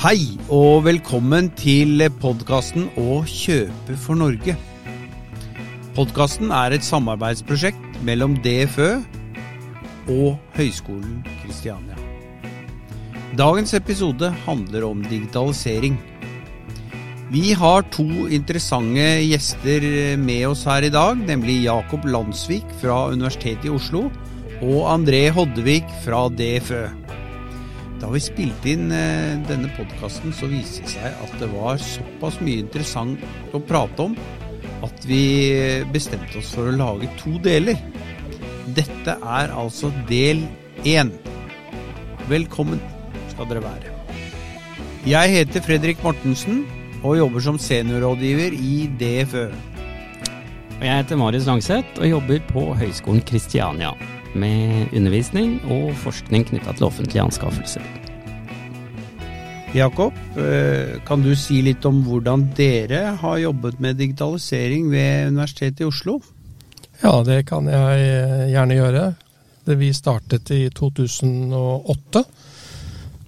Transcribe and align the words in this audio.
Hei 0.00 0.30
og 0.48 0.86
velkommen 0.86 1.50
til 1.60 2.00
podkasten 2.22 2.86
Å 2.96 3.18
kjøpe 3.28 3.98
for 4.00 4.16
Norge. 4.16 4.54
Podkasten 5.92 6.48
er 6.56 6.72
et 6.72 6.86
samarbeidsprosjekt 6.86 7.98
mellom 8.08 8.38
DFØ 8.40 8.86
og 10.14 10.38
Høgskolen 10.56 11.18
Kristiania. 11.42 11.98
Dagens 13.36 13.76
episode 13.76 14.32
handler 14.46 14.88
om 14.88 15.04
digitalisering. 15.04 16.00
Vi 17.28 17.52
har 17.52 17.84
to 17.92 18.08
interessante 18.32 19.04
gjester 19.26 19.84
med 20.16 20.46
oss 20.54 20.64
her 20.64 20.88
i 20.88 20.94
dag, 20.96 21.20
nemlig 21.28 21.66
Jakob 21.66 22.08
Landsvik 22.08 22.72
fra 22.80 23.10
Universitetet 23.12 23.68
i 23.68 23.76
Oslo 23.76 24.06
og 24.64 24.82
André 24.96 25.26
Hoddevik 25.28 25.92
fra 26.06 26.30
DFØ. 26.32 27.09
Da 28.00 28.08
vi 28.08 28.20
spilte 28.22 28.70
inn 28.72 28.88
eh, 28.96 29.36
denne 29.44 29.68
podkasten, 29.76 30.32
så 30.32 30.48
viste 30.48 30.86
det 30.86 30.94
seg 30.94 31.18
at 31.20 31.32
det 31.40 31.50
var 31.52 31.80
såpass 31.84 32.38
mye 32.40 32.62
interessant 32.62 33.20
å 33.52 33.60
prate 33.60 34.06
om 34.08 34.14
at 34.86 35.04
vi 35.04 35.22
bestemte 35.92 36.40
oss 36.40 36.54
for 36.56 36.70
å 36.70 36.76
lage 36.76 37.10
to 37.20 37.34
deler. 37.44 37.76
Dette 38.72 39.16
er 39.20 39.52
altså 39.52 39.90
del 40.08 40.46
én. 40.88 41.12
Velkommen 42.30 42.80
skal 43.34 43.50
dere 43.50 43.64
være. 43.66 43.96
Jeg 45.08 45.32
heter 45.34 45.64
Fredrik 45.64 46.00
Mortensen 46.04 46.62
og 47.00 47.18
jobber 47.18 47.44
som 47.44 47.60
seniorrådgiver 47.60 48.56
i 48.56 48.86
DFØ. 49.00 49.44
Og 50.80 50.86
jeg 50.88 51.02
heter 51.02 51.20
Marius 51.20 51.48
Langseth 51.48 52.00
og 52.00 52.08
jobber 52.08 52.40
på 52.48 52.64
Høgskolen 52.80 53.24
Kristiania 53.28 53.92
med 54.34 54.92
undervisning 54.96 55.58
og 55.70 55.94
forskning 56.02 56.46
knytta 56.50 56.76
til 56.76 56.86
offentlige 56.86 57.24
anskaffelser. 57.24 57.84
Jakob, 59.74 60.12
eh, 60.36 60.98
kan 61.06 61.22
du 61.22 61.30
si 61.38 61.60
litt 61.62 61.84
om 61.86 62.00
hvordan 62.02 62.48
dere 62.58 63.14
har 63.20 63.38
jobbet 63.38 63.78
med 63.78 64.00
digitalisering 64.00 64.88
ved 64.90 65.28
Universitetet 65.30 65.84
i 65.84 65.86
Oslo? 65.86 66.18
Ja, 67.02 67.22
det 67.22 67.44
kan 67.46 67.68
jeg 67.70 68.00
eh, 68.02 68.48
gjerne 68.50 68.78
gjøre. 68.80 69.04
Vi 69.70 69.92
startet 69.94 70.50
i 70.50 70.64
2008, 70.74 72.24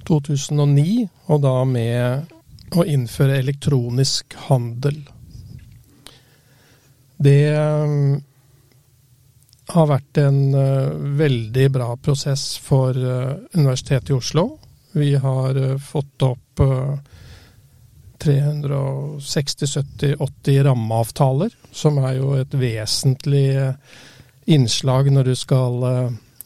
2009, 0.08 1.06
og 1.30 1.42
da 1.44 1.54
med 1.68 2.74
å 2.74 2.84
innføre 2.90 3.38
elektronisk 3.38 4.34
handel. 4.48 4.98
Det 7.22 7.38
eh, 7.54 7.96
har 9.72 9.86
vært 9.88 10.18
en 10.20 10.52
veldig 11.18 11.70
bra 11.72 11.96
prosess 11.96 12.58
for 12.60 12.92
Universitetet 12.92 14.10
i 14.12 14.16
Oslo. 14.16 14.58
Vi 14.92 15.14
har 15.16 15.56
fått 15.80 16.22
opp 16.26 16.60
360-70-80 18.22 20.62
rammeavtaler, 20.68 21.50
som 21.72 21.98
er 22.04 22.12
jo 22.20 22.34
et 22.38 22.54
vesentlig 22.54 23.74
innslag 24.52 25.12
når 25.12 25.24
du 25.30 25.34
skal 25.38 25.74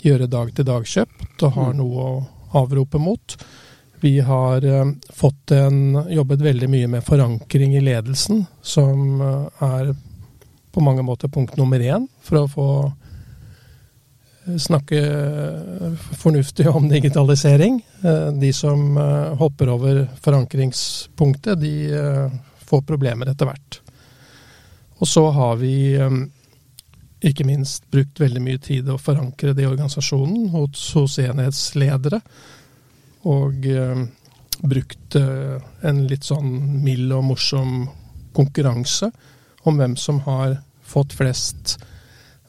gjøre 0.05 0.27
dag-til-dag-kjøp 0.31 1.43
og 1.43 1.53
har 1.57 1.73
noe 1.77 2.07
å 2.07 2.27
avrope 2.63 2.99
mot. 3.03 3.37
Vi 4.01 4.21
har 4.21 4.61
fått 5.13 5.51
en, 5.57 6.05
jobbet 6.13 6.41
veldig 6.45 6.69
mye 6.71 6.89
med 6.97 7.05
forankring 7.05 7.77
i 7.77 7.85
ledelsen, 7.85 8.45
som 8.63 9.21
er 9.23 9.95
på 10.73 10.81
mange 10.85 11.03
måter 11.03 11.29
punkt 11.33 11.57
nummer 11.57 11.81
én 11.81 12.09
for 12.21 12.37
å 12.43 12.49
få 12.53 12.93
snakke 14.61 15.01
fornuftig 16.21 16.69
om 16.71 16.89
digitalisering. 16.89 17.81
De 18.41 18.53
som 18.55 18.97
hopper 19.41 19.71
over 19.73 20.05
forankringspunktet, 20.23 21.61
de 21.61 21.73
får 22.67 22.83
problemer 22.87 23.31
etter 23.31 23.49
hvert. 23.51 23.81
Og 24.99 25.09
så 25.11 25.25
har 25.35 25.59
vi 25.61 25.75
ikke 27.27 27.47
minst 27.49 27.85
brukt 27.91 28.21
veldig 28.21 28.43
mye 28.45 28.61
tid 28.63 28.89
å 28.93 28.99
forankre 29.01 29.55
det 29.57 29.65
i 29.65 29.69
organisasjonen 29.69 30.49
hos 30.55 31.19
enhetsledere. 31.23 32.21
Og 33.27 33.67
brukt 34.63 35.17
en 35.17 36.05
litt 36.09 36.25
sånn 36.25 36.53
mild 36.85 37.13
og 37.13 37.27
morsom 37.33 37.89
konkurranse 38.37 39.11
om 39.67 39.81
hvem 39.81 39.97
som 39.99 40.21
har 40.29 40.59
fått 40.87 41.17
flest 41.17 41.77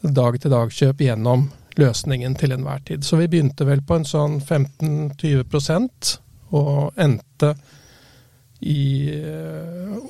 dag-til-dag-kjøp 0.03 1.02
gjennom 1.02 1.47
løsningen 1.77 2.35
til 2.35 2.53
enhver 2.55 2.81
tid. 2.85 3.05
Så 3.05 3.19
vi 3.19 3.29
begynte 3.31 3.67
vel 3.67 3.83
på 3.85 3.99
en 3.99 4.07
sånn 4.07 4.39
15-20% 4.41 6.17
og 6.57 6.97
endte 6.97 7.53
i, 8.59 9.13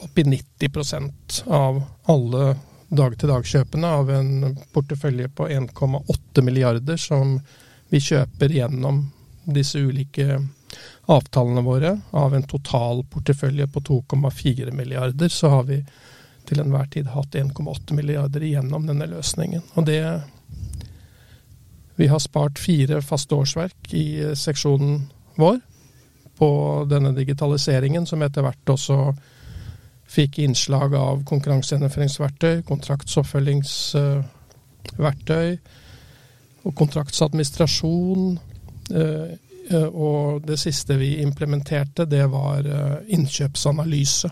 opp 0.03 0.19
i 0.19 0.23
90% 0.23 1.41
av 1.51 1.81
alle 2.07 2.55
dag-til-dag-kjøpene 2.87 3.87
av 3.87 4.11
en 4.11 4.57
portefølje 4.71 5.29
på 5.35 5.49
1,8 5.51 6.43
milliarder 6.45 6.97
som 7.01 7.35
vi 7.89 7.99
kjøper 8.03 8.53
gjennom 8.55 9.01
disse 9.43 9.79
ulike 9.79 10.39
avtalene 11.07 11.63
våre. 11.63 11.97
Av 12.11 12.35
en 12.35 12.47
total 12.47 13.03
portefølje 13.11 13.67
på 13.67 13.79
2,4 13.79 14.71
milliarder, 14.71 15.29
så 15.29 15.49
har 15.49 15.67
vi 15.67 15.81
til 16.47 16.63
enhver 16.63 16.87
tid 16.91 17.09
hatt 17.11 17.35
1,8 17.35 17.95
milliarder 17.95 18.43
igjennom 18.43 18.87
denne 18.87 19.07
løsningen. 19.11 19.63
Og 19.75 19.87
det 19.87 19.99
vi 21.97 22.07
har 22.07 22.19
spart 22.21 22.59
fire 22.61 23.01
faste 23.01 23.35
årsverk 23.35 23.93
i 23.97 24.35
seksjonen 24.37 25.09
vår 25.37 25.59
på 26.37 26.49
denne 26.89 27.11
digitaliseringen, 27.17 28.05
som 28.05 28.21
etter 28.21 28.41
hvert 28.45 28.69
også 28.69 29.13
fikk 30.07 30.39
innslag 30.39 30.95
av 30.95 31.23
konkurransegjennomføringsverktøy, 31.27 32.61
kontraktsoppfølgingsverktøy 32.67 35.57
og 36.63 36.75
kontraktsadministrasjon. 36.77 38.39
Og 39.89 40.41
det 40.47 40.59
siste 40.61 40.97
vi 41.01 41.21
implementerte, 41.23 42.05
det 42.05 42.31
var 42.31 42.63
innkjøpsanalyse. 43.09 44.29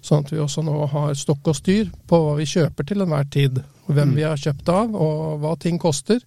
Sånn 0.00 0.24
at 0.24 0.32
vi 0.32 0.38
også 0.40 0.62
nå 0.64 0.86
har 0.94 1.14
stokk 1.18 1.48
og 1.52 1.56
styr 1.58 1.90
på 2.08 2.16
hva 2.22 2.32
vi 2.38 2.46
kjøper 2.48 2.82
til 2.88 3.02
enhver 3.04 3.26
tid. 3.28 3.60
Hvem 3.90 4.10
vi 4.16 4.24
har 4.24 4.40
kjøpt 4.40 4.68
av, 4.72 4.94
og 4.94 5.42
hva 5.42 5.52
ting 5.60 5.76
koster. 5.82 6.20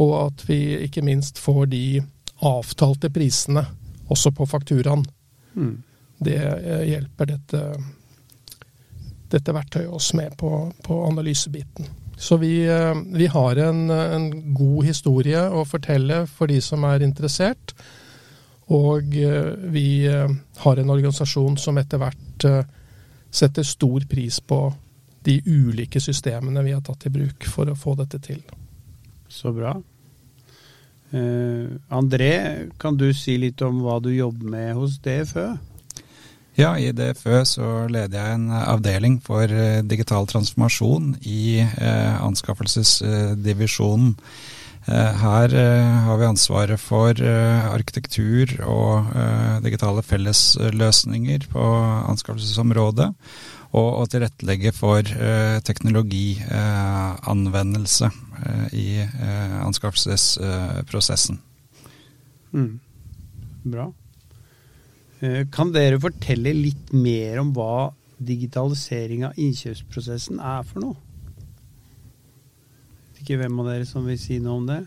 Og 0.00 0.12
at 0.26 0.44
vi 0.48 0.60
ikke 0.86 1.04
minst 1.04 1.38
får 1.38 1.66
de 1.72 2.02
avtalte 2.42 3.10
prisene 3.12 3.64
også 4.12 4.32
på 4.34 4.46
fakturaen. 4.48 5.04
Mm. 5.54 5.74
Det 6.22 6.38
hjelper 6.88 7.32
dette, 7.32 7.62
dette 9.32 9.54
verktøyet 9.54 9.90
oss 9.90 10.12
med 10.14 10.36
på, 10.38 10.50
på 10.84 11.00
analysebiten. 11.06 11.88
Så 12.16 12.36
vi, 12.38 12.54
vi 13.14 13.26
har 13.26 13.56
en, 13.56 13.90
en, 13.90 14.28
god 14.54 14.84
historie 14.86 15.40
å 15.50 15.64
fortelle 15.66 16.22
for 16.30 16.50
de 16.52 16.60
som 16.62 16.84
er 16.86 17.02
interessert. 17.02 17.74
Og 18.72 19.16
vi 19.74 19.86
har 20.06 20.78
en 20.78 20.92
organisasjon 20.94 21.58
som 21.58 21.80
etter 21.82 21.98
hvert 21.98 22.46
setter 23.32 23.66
stor 23.66 24.06
pris 24.08 24.38
på 24.40 24.60
de 25.24 25.40
ulike 25.46 26.00
systemene 26.00 26.62
vi 26.62 26.72
har 26.72 26.82
tatt 26.84 27.06
i 27.06 27.10
bruk 27.10 27.46
for 27.48 27.70
å 27.70 27.78
få 27.78 27.96
dette 27.98 28.20
til. 28.22 28.42
Så 29.32 29.52
bra. 29.56 29.74
Uh, 31.12 31.76
André, 31.92 32.32
kan 32.80 32.96
du 32.96 33.10
si 33.16 33.36
litt 33.40 33.60
om 33.64 33.82
hva 33.84 33.98
du 34.00 34.08
jobber 34.12 34.48
med 34.54 34.72
hos 34.76 34.96
DFØ? 35.04 35.50
Ja, 36.52 36.74
i 36.76 36.90
DFØ 36.92 37.46
så 37.48 37.88
leder 37.88 38.18
jeg 38.18 38.34
en 38.36 38.50
avdeling 38.52 39.14
for 39.24 39.48
eh, 39.48 39.80
digital 39.88 40.28
transformasjon 40.28 41.16
i 41.24 41.64
eh, 41.64 42.12
anskaffelsesdivisjonen. 42.20 44.12
Eh, 44.84 45.12
her 45.22 45.48
har 46.04 46.18
vi 46.20 46.28
ansvaret 46.28 46.76
for 46.82 47.14
arkitektur 47.16 48.52
og 48.68 49.06
digitale 49.64 50.02
fellesløsninger 50.04 51.48
på 51.52 51.62
anskaffelsesområdet 52.12 53.08
og 53.72 54.02
å 54.02 54.06
tilrettelegge 54.10 54.72
for 54.76 55.02
teknologianvendelse 55.64 58.10
i 58.72 59.00
eh, 59.02 59.56
anskaffelsesprosessen. 59.66 61.40
Mm. 62.52 62.80
Bra. 63.62 63.92
Kan 65.54 65.70
dere 65.70 66.00
fortelle 66.02 66.50
litt 66.56 66.90
mer 66.90 67.38
om 67.38 67.52
hva 67.54 67.92
digitalisering 68.18 69.22
av 69.28 69.38
innkjøpsprosessen 69.38 70.40
er 70.42 70.64
for 70.66 70.82
noe? 70.82 70.96
Ikke 73.22 73.38
hvem 73.38 73.60
av 73.62 73.68
dere 73.70 73.86
som 73.86 74.08
vil 74.08 74.18
si 74.18 74.40
noe 74.42 74.58
om 74.58 74.66
det? 74.66 74.80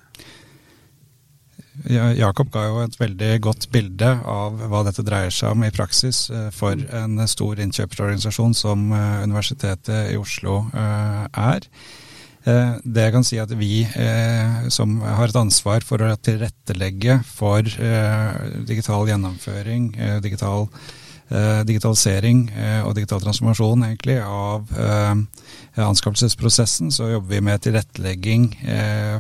Jakob 2.20 2.52
ga 2.52 2.66
jo 2.68 2.82
et 2.84 3.00
veldig 3.00 3.32
godt 3.44 3.70
bilde 3.72 4.10
av 4.28 4.60
hva 4.72 4.84
dette 4.88 5.04
dreier 5.08 5.32
seg 5.32 5.56
om 5.56 5.64
i 5.64 5.72
praksis 5.76 6.26
for 6.56 6.80
en 7.00 7.20
stor 7.32 7.60
innkjøpsorganisasjon 7.64 8.56
som 8.56 8.86
Universitetet 8.92 10.12
i 10.12 10.20
Oslo 10.20 10.66
er. 10.76 11.68
Eh, 12.46 12.76
det 12.86 13.08
jeg 13.08 13.14
kan 13.16 13.24
si 13.26 13.40
at 13.42 13.50
Vi 13.58 13.82
eh, 13.86 14.68
som 14.74 15.00
har 15.02 15.30
et 15.30 15.40
ansvar 15.40 15.82
for 15.86 16.02
å 16.06 16.16
tilrettelegge 16.22 17.20
for 17.26 17.62
digital 18.70 19.08
gjennomføring, 19.10 19.84
digital 20.26 20.68
digitalisering 21.66 22.52
og 22.86 22.94
digital 22.94 23.18
transformasjon 23.24 23.82
egentlig 23.88 24.20
av 24.22 24.70
anskaffelsesprosessen, 25.82 26.94
så 26.94 27.10
jobber 27.16 27.30
vi 27.34 27.42
med 27.48 27.64
tilrettelegging 27.66 28.44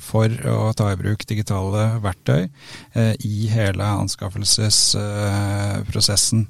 for 0.05 0.29
å 0.45 0.69
ta 0.77 0.93
i 0.93 1.01
bruk 1.01 1.25
digitale 1.25 1.97
verktøy 2.05 2.45
i 3.25 3.49
hele 3.49 3.81
anskaffelsesprosessen. 4.05 6.45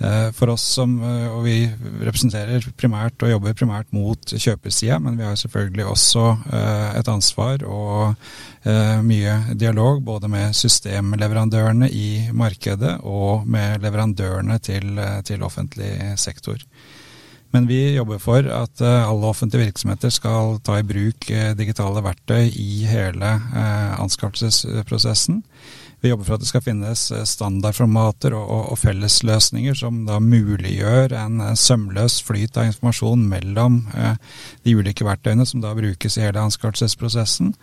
Eh, 0.00 0.32
for 0.32 0.48
oss 0.48 0.62
som, 0.64 0.94
eh, 1.04 1.26
og 1.28 1.42
vi 1.44 1.56
representerer 2.00 2.64
primært 2.80 3.20
og 3.20 3.34
jobber 3.34 3.56
primært 3.56 3.90
mot 3.92 4.32
kjøpersida, 4.32 4.96
men 5.02 5.18
vi 5.18 5.26
har 5.26 5.36
selvfølgelig 5.36 5.84
også 5.92 6.24
eh, 6.56 6.86
et 7.00 7.10
ansvar 7.12 7.66
og 7.68 8.14
mye 8.60 9.54
dialog 9.56 10.02
både 10.04 10.28
med 10.28 10.52
systemleverandørene 10.52 11.86
i 11.96 12.28
markedet 12.36 12.98
og 13.08 13.46
med 13.48 13.80
leverandørene 13.80 14.58
til, 14.60 15.00
til 15.24 15.46
offentlig 15.46 15.94
sektor. 16.20 16.60
Men 17.56 17.64
vi 17.70 17.94
jobber 17.94 18.20
for 18.20 18.44
at 18.44 18.82
alle 18.84 19.30
offentlige 19.32 19.70
virksomheter 19.70 20.12
skal 20.12 20.60
ta 20.60 20.76
i 20.76 20.84
bruk 20.84 21.24
digitale 21.56 22.04
verktøy 22.04 22.52
i 22.52 22.84
hele 22.90 23.32
anskaffelsesprosessen. 23.96 25.40
Vi 26.00 26.08
jobber 26.08 26.24
for 26.24 26.38
at 26.38 26.40
det 26.40 26.48
skal 26.48 26.62
finnes 26.64 27.10
eh, 27.12 27.26
standardformater 27.28 28.32
og, 28.36 28.48
og, 28.48 28.72
og 28.72 28.78
fellesløsninger 28.80 29.74
som 29.76 30.06
da 30.08 30.16
muliggjør 30.24 31.12
en 31.26 31.40
eh, 31.44 31.54
sømløs 31.58 32.22
flyt 32.24 32.56
av 32.56 32.64
informasjon 32.70 33.28
mellom 33.28 33.82
eh, 33.92 34.14
de 34.64 34.74
ulike 34.80 35.04
verktøyene 35.04 35.44
som 35.48 35.60
da 35.64 35.74
brukes 35.76 36.16
i 36.16 36.24
hele 36.24 36.40
anskaffelsesprosessen. 36.40 37.54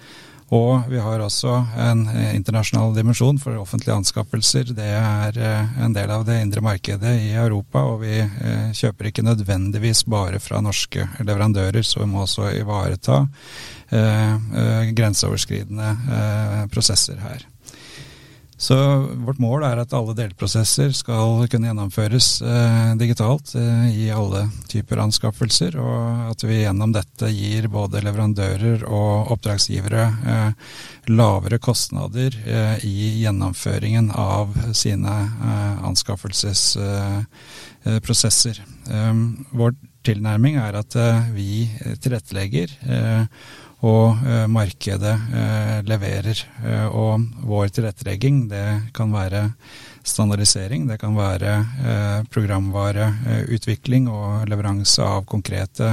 Og 0.53 0.85
vi 0.87 0.99
har 1.03 1.19
også 1.19 1.65
en 1.81 2.07
eh, 2.13 2.35
internasjonal 2.37 2.93
dimensjon 2.95 3.39
for 3.41 3.57
offentlige 3.57 3.97
anskaffelser. 3.97 4.63
Det 4.77 4.85
er 4.85 5.33
en 5.81 5.93
del 5.97 6.09
av 6.13 6.25
det 6.29 6.37
indre 6.45 6.61
markedet 6.63 7.17
i 7.25 7.33
Europa, 7.33 7.81
og 7.89 8.05
vi 8.05 8.21
kjøper 8.77 9.05
ikke 9.09 9.25
nødvendigvis 9.25 10.05
bare 10.05 10.39
fra 10.39 10.61
norske 10.61 11.09
leverandører, 11.25 11.81
så 11.81 12.05
vi 12.05 12.11
må 12.13 12.21
også 12.23 12.53
ivareta 12.61 13.25
grenseoverskridende 13.87 15.95
prosesser 16.73 17.17
her. 17.23 17.47
Så 18.57 18.73
vårt 19.21 19.37
mål 19.37 19.61
er 19.67 19.77
at 19.77 19.91
alle 19.93 20.15
delprosesser 20.17 20.89
skal 20.97 21.43
kunne 21.51 21.67
gjennomføres 21.69 22.41
eh, 22.41 22.95
digitalt 22.97 23.51
eh, 23.53 23.93
i 23.93 24.09
alle 24.09 24.49
typer 24.65 24.97
anskaffelser, 25.03 25.77
og 25.77 26.31
at 26.31 26.41
vi 26.41 26.63
gjennom 26.63 26.89
dette 26.95 27.29
gir 27.29 27.67
både 27.69 28.01
leverandører 28.01 28.81
og 28.89 29.29
oppdragsgivere 29.35 30.05
eh, 30.33 30.49
lavere 31.13 31.59
kostnader 31.61 32.33
eh, 32.47 32.81
i 32.89 33.21
gjennomføringen 33.21 34.09
av 34.11 34.57
sine 34.73 35.29
eh, 35.29 35.85
anskaffelsesprosesser. 35.91 38.63
Eh, 38.89 39.13
vår 39.53 39.71
tilnærming 40.07 40.55
er 40.63 40.71
at 40.79 40.95
vi 41.35 41.67
tilrettelegger 41.99 42.71
og 43.85 44.23
eh, 44.25 44.47
markedet 44.49 45.13
eh, 45.13 45.75
leverer. 45.85 46.39
Eh, 46.65 46.87
og 46.87 47.27
vår 47.45 47.69
tilrettelegging, 47.75 48.47
det 48.49 48.65
kan 48.97 49.13
være 49.13 49.51
standardisering, 50.07 50.85
det 50.87 50.95
kan 51.01 51.17
være 51.17 51.57
programvareutvikling 52.31 54.05
og 54.07 54.45
leveranse 54.47 55.03
av 55.03 55.25
konkrete 55.27 55.89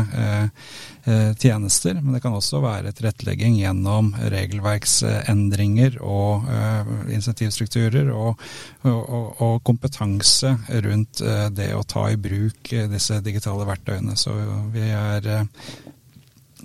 tjenester, 1.42 1.98
men 1.98 2.14
det 2.14 2.20
kan 2.22 2.36
også 2.38 2.60
være 2.62 2.92
tilrettelegging 2.94 3.56
gjennom 3.58 4.12
regelverksendringer 4.30 5.98
og 5.98 6.46
insentivstrukturer 7.10 8.12
og, 8.14 8.38
og, 8.86 9.26
og, 9.42 9.58
kompetanse 9.66 10.54
rundt 10.86 11.24
det 11.58 11.72
å 11.74 11.82
ta 11.82 12.06
i 12.12 12.20
bruk 12.28 12.70
disse 12.94 13.18
digitale 13.26 13.66
verktøyene. 13.66 14.14
Så 14.14 14.38
vi 14.70 14.86
er 14.94 15.50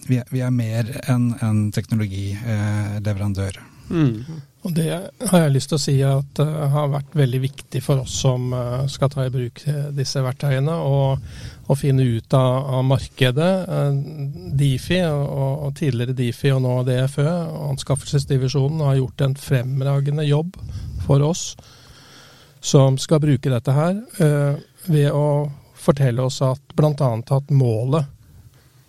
vi 0.10 0.20
er, 0.22 0.30
vi 0.34 0.44
er 0.44 0.54
mer 0.54 0.90
enn 1.10 1.32
en 1.46 1.68
teknologileverandør. 1.76 3.60
Mm. 3.90 4.42
Og 4.68 4.74
Det 4.76 4.88
har 5.32 5.44
jeg 5.46 5.54
lyst 5.54 5.72
til 5.72 5.78
å 5.78 5.82
si 5.82 5.96
at 6.04 6.42
uh, 6.44 6.50
har 6.74 6.92
vært 6.92 7.16
veldig 7.16 7.40
viktig 7.46 7.80
for 7.82 8.04
oss 8.04 8.18
som 8.26 8.52
uh, 8.52 8.84
skal 8.92 9.10
ta 9.14 9.24
i 9.26 9.32
bruk 9.34 9.62
uh, 9.70 9.88
disse 9.96 10.22
verktøyene, 10.22 10.76
å 10.76 11.78
finne 11.80 12.04
ut 12.04 12.36
av, 12.36 12.68
av 12.76 12.84
markedet. 12.90 13.52
Uh, 13.70 14.52
Difi 14.60 15.00
og, 15.08 15.26
og, 15.70 15.72
tidligere 15.80 16.18
Difi 16.18 16.52
og 16.52 16.64
nå 16.66 16.76
DFØ, 16.90 17.28
anskaffelsesdivisjonen, 17.70 18.84
har 18.90 19.00
gjort 19.00 19.26
en 19.26 19.38
fremragende 19.40 20.28
jobb 20.28 20.60
for 21.08 21.24
oss 21.26 21.54
som 22.60 22.98
skal 23.00 23.22
bruke 23.24 23.52
dette 23.54 23.74
her, 23.74 23.96
uh, 24.20 24.60
ved 24.92 25.12
å 25.16 25.26
fortelle 25.80 26.26
oss 26.28 26.42
at 26.44 26.76
bl.a. 26.76 27.14
at 27.16 27.54
målet 27.56 28.19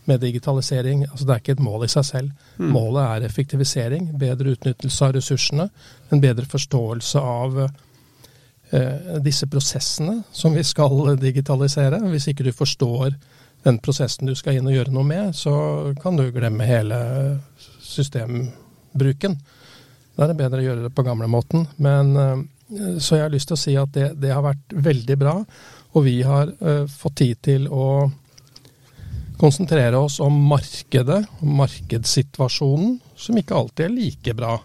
med 0.08 0.20
digitalisering. 0.20 1.04
Altså 1.10 1.26
det 1.26 1.34
er 1.34 1.42
ikke 1.42 1.56
et 1.58 1.64
mål 1.64 1.84
i 1.86 1.90
seg 1.92 2.06
selv. 2.08 2.46
Mm. 2.58 2.70
Målet 2.74 3.02
er 3.04 3.28
effektivisering, 3.28 4.08
bedre 4.18 4.54
utnyttelse 4.54 5.06
av 5.06 5.14
ressursene, 5.16 5.68
en 6.10 6.22
bedre 6.22 6.46
forståelse 6.50 7.20
av 7.20 7.60
eh, 7.64 9.18
disse 9.24 9.48
prosessene 9.50 10.20
som 10.32 10.56
vi 10.56 10.64
skal 10.66 11.16
digitalisere. 11.20 12.00
Hvis 12.10 12.30
ikke 12.32 12.48
du 12.48 12.52
forstår 12.56 13.14
den 13.64 13.80
prosessen 13.84 14.30
du 14.30 14.34
skal 14.38 14.56
inn 14.56 14.68
og 14.70 14.76
gjøre 14.76 14.94
noe 14.94 15.06
med, 15.06 15.34
så 15.36 15.54
kan 16.00 16.16
du 16.16 16.30
glemme 16.32 16.68
hele 16.68 17.00
systembruken. 17.84 19.36
Da 20.16 20.24
er 20.24 20.32
det 20.32 20.40
bedre 20.40 20.62
å 20.62 20.64
gjøre 20.64 20.86
det 20.88 20.94
på 20.96 21.04
gamlemåten. 21.04 21.68
Men 21.84 22.16
eh, 22.16 22.40
så 22.98 23.18
jeg 23.18 23.26
har 23.26 23.32
lyst 23.34 23.50
til 23.50 23.58
å 23.58 23.60
si 23.60 23.76
at 23.78 23.92
det, 23.94 24.12
det 24.22 24.32
har 24.32 24.44
vært 24.46 24.74
veldig 24.74 25.16
bra. 25.18 25.36
Og 25.90 26.04
vi 26.06 26.20
har 26.22 26.52
uh, 26.62 26.84
fått 26.86 27.16
tid 27.18 27.40
til 27.42 27.66
å 27.66 28.10
konsentrere 29.40 29.98
oss 29.98 30.18
om 30.20 30.36
markedet, 30.50 31.24
markedssituasjonen, 31.40 32.98
som 33.16 33.38
ikke 33.40 33.56
alltid 33.56 33.86
er 33.86 33.94
like 33.94 34.34
bra. 34.36 34.58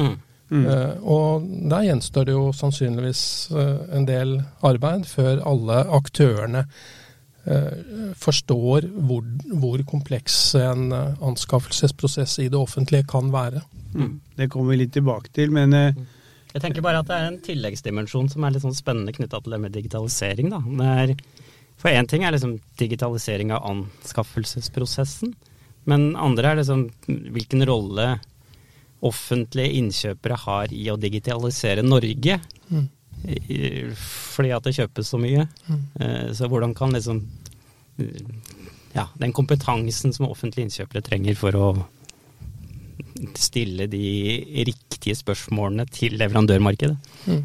Mm. 0.00 0.16
Mm. 0.52 0.66
Uh, 0.66 0.96
og 1.08 1.44
der 1.70 1.86
gjenstår 1.86 2.26
det 2.28 2.34
jo 2.34 2.48
sannsynligvis 2.52 3.22
uh, 3.56 3.78
en 3.96 4.04
del 4.08 4.34
arbeid 4.68 5.06
før 5.08 5.40
alle 5.48 5.78
aktørene 5.96 6.66
uh, 6.66 8.10
forstår 8.20 8.90
hvor, 9.08 9.24
hvor, 9.48 9.84
kompleks 9.88 10.36
en 10.60 10.90
anskaffelsesprosess 10.92 12.36
i 12.44 12.50
det 12.52 12.60
offentlige 12.60 13.08
kan 13.08 13.32
være. 13.32 13.62
Mm. 13.94 14.18
Det 14.36 14.50
kommer 14.52 14.74
vi 14.74 14.82
litt 14.82 14.92
tilbake 14.98 15.32
til, 15.32 15.54
men 15.54 15.72
mm. 15.72 16.04
Jeg 16.52 16.60
tenker 16.66 16.84
bare 16.84 17.00
at 17.00 17.08
det 17.08 17.16
er 17.16 17.30
en 17.30 17.38
tilleggsdimensjon 17.40 18.28
som 18.28 18.44
er 18.44 18.52
litt 18.52 18.64
sånn 18.64 18.76
spennende 18.76 19.14
knytta 19.16 19.38
til 19.40 19.54
det 19.54 19.60
med 19.62 19.72
digitalisering. 19.72 20.50
da. 20.52 20.60
Det 20.60 20.88
er 21.00 21.14
for 21.82 21.90
én 21.90 22.06
ting 22.08 22.22
er 22.22 22.34
liksom 22.34 22.56
digitalisering 22.78 23.50
av 23.54 23.64
anskaffelsesprosessen, 23.66 25.34
men 25.90 26.12
andre 26.14 26.52
er 26.52 26.60
liksom 26.60 26.86
hvilken 27.34 27.66
rolle 27.66 28.12
offentlige 29.02 29.80
innkjøpere 29.80 30.36
har 30.44 30.74
i 30.74 30.84
å 30.92 30.98
digitalisere 31.00 31.82
Norge. 31.82 32.38
Mm. 32.70 32.84
Fordi 33.98 34.52
at 34.54 34.66
det 34.66 34.76
kjøpes 34.76 35.10
så 35.10 35.18
mye. 35.18 35.48
Mm. 35.66 35.80
Eh, 35.98 36.28
så 36.38 36.46
hvordan 36.50 36.74
kan 36.78 36.94
liksom 36.94 37.24
ja, 38.92 39.08
den 39.18 39.34
kompetansen 39.34 40.14
som 40.14 40.28
offentlige 40.30 40.68
innkjøpere 40.68 41.02
trenger 41.04 41.36
for 41.38 41.58
å 41.58 41.66
stille 43.38 43.86
de 43.90 44.62
riktige 44.66 45.16
spørsmålene 45.18 45.86
til 45.92 46.16
leverandørmarkedet. 46.20 46.96
Mm. 47.26 47.42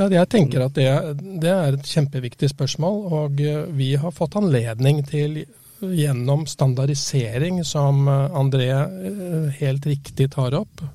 Ja, 0.00 0.06
Jeg 0.08 0.30
tenker 0.32 0.62
at 0.64 0.76
det, 0.78 0.88
det, 1.42 1.50
er 1.52 1.74
et 1.76 1.88
kjempeviktig 1.88 2.48
spørsmål. 2.54 3.00
Og 3.12 3.40
eh, 3.44 3.66
vi 3.76 3.92
har 4.00 4.14
fått 4.16 4.38
anledning 4.40 5.02
til 5.04 5.42
gjennom 5.80 6.46
standardisering, 6.48 7.58
som 7.68 8.08
eh, 8.08 8.38
André 8.40 8.70
eh, 8.72 9.50
helt 9.58 9.88
riktig 9.90 10.30
tar 10.36 10.56
opp, 10.56 10.86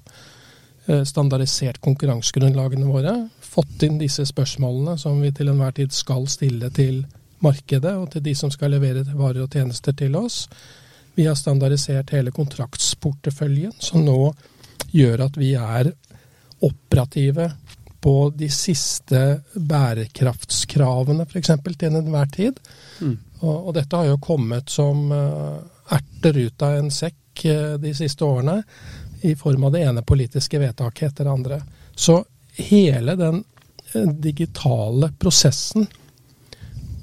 standardisert 0.86 1.80
konkurransegrunnlagene 1.82 2.86
våre, 2.86 3.14
fått 3.42 3.82
inn 3.88 3.96
disse 3.98 4.22
spørsmålene 4.30 5.00
som 5.02 5.18
vi 5.18 5.32
til 5.34 5.50
enhver 5.50 5.74
tid 5.80 5.94
skal 5.98 6.28
stille 6.30 6.70
til 6.70 7.00
markedet 7.42 7.96
og 7.98 8.12
til 8.14 8.22
de 8.28 8.36
som 8.38 8.52
skal 8.54 8.76
levere 8.76 9.02
varer 9.18 9.48
og 9.48 9.58
tjenester 9.58 9.98
til 9.98 10.14
oss. 10.20 10.44
Vi 11.18 11.26
har 11.26 11.34
standardisert 11.40 12.14
hele 12.14 12.34
kontraktsporteføljen, 12.36 13.74
som 13.82 14.06
nå 14.06 14.20
gjør 14.94 15.26
at 15.26 15.42
vi 15.42 15.56
er 15.58 15.90
operative 16.62 17.50
på 18.06 18.30
de 18.38 18.46
siste 18.54 19.20
bærekraftskravene 19.56 21.26
f.eks. 21.26 21.50
til 21.66 21.96
enhver 21.98 22.28
tid. 22.30 22.60
Mm. 23.02 23.16
Og, 23.40 23.56
og, 23.56 23.72
dette 23.74 23.98
har 23.98 24.12
jo 24.12 24.20
kommet 24.22 24.70
som 24.70 25.08
uh, 25.10 25.58
erter 25.90 26.38
ut 26.38 26.66
av 26.68 26.78
en 26.84 26.92
sekk 26.94 27.48
uh, 27.50 27.74
de 27.82 27.96
siste 27.98 28.22
årene 28.22 28.60
i 29.26 29.34
form 29.40 29.66
av 29.66 29.74
det 29.74 29.82
ene 29.88 30.06
politiske 30.06 30.62
vedtaket 30.62 31.08
etter 31.10 31.26
det 31.26 31.34
andre. 31.34 31.60
Så 31.98 32.20
hele 32.62 33.18
den 33.18 33.42
uh, 33.42 34.14
digitale 34.30 35.10
prosessen 35.18 35.90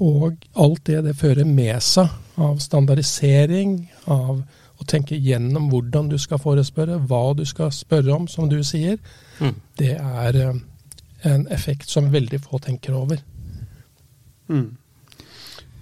Og 0.03 0.39
alt 0.55 0.87
det 0.87 1.03
det 1.09 1.19
fører 1.19 1.47
med 1.47 1.83
seg 1.83 2.39
av 2.39 2.63
standardisering, 2.63 3.81
av 4.07 4.45
å 4.79 4.87
tenke 4.87 5.19
gjennom 5.19 5.67
hvordan 5.71 6.09
du 6.11 6.17
skal 6.19 6.41
forespørre, 6.43 7.03
hva 7.11 7.33
du 7.39 7.43
skal 7.47 7.75
spørre 7.75 8.15
om, 8.15 8.29
som 8.29 8.49
du 8.51 8.61
sier, 8.67 8.99
Mm. 9.41 9.55
det 9.79 9.97
er 9.99 10.37
eh, 10.39 10.59
en 11.23 11.47
effekt 11.55 11.89
som 11.89 12.11
veldig 12.13 12.41
få 12.45 12.59
tenker 12.59 12.95
over. 12.99 13.21
Mm. 14.49 14.77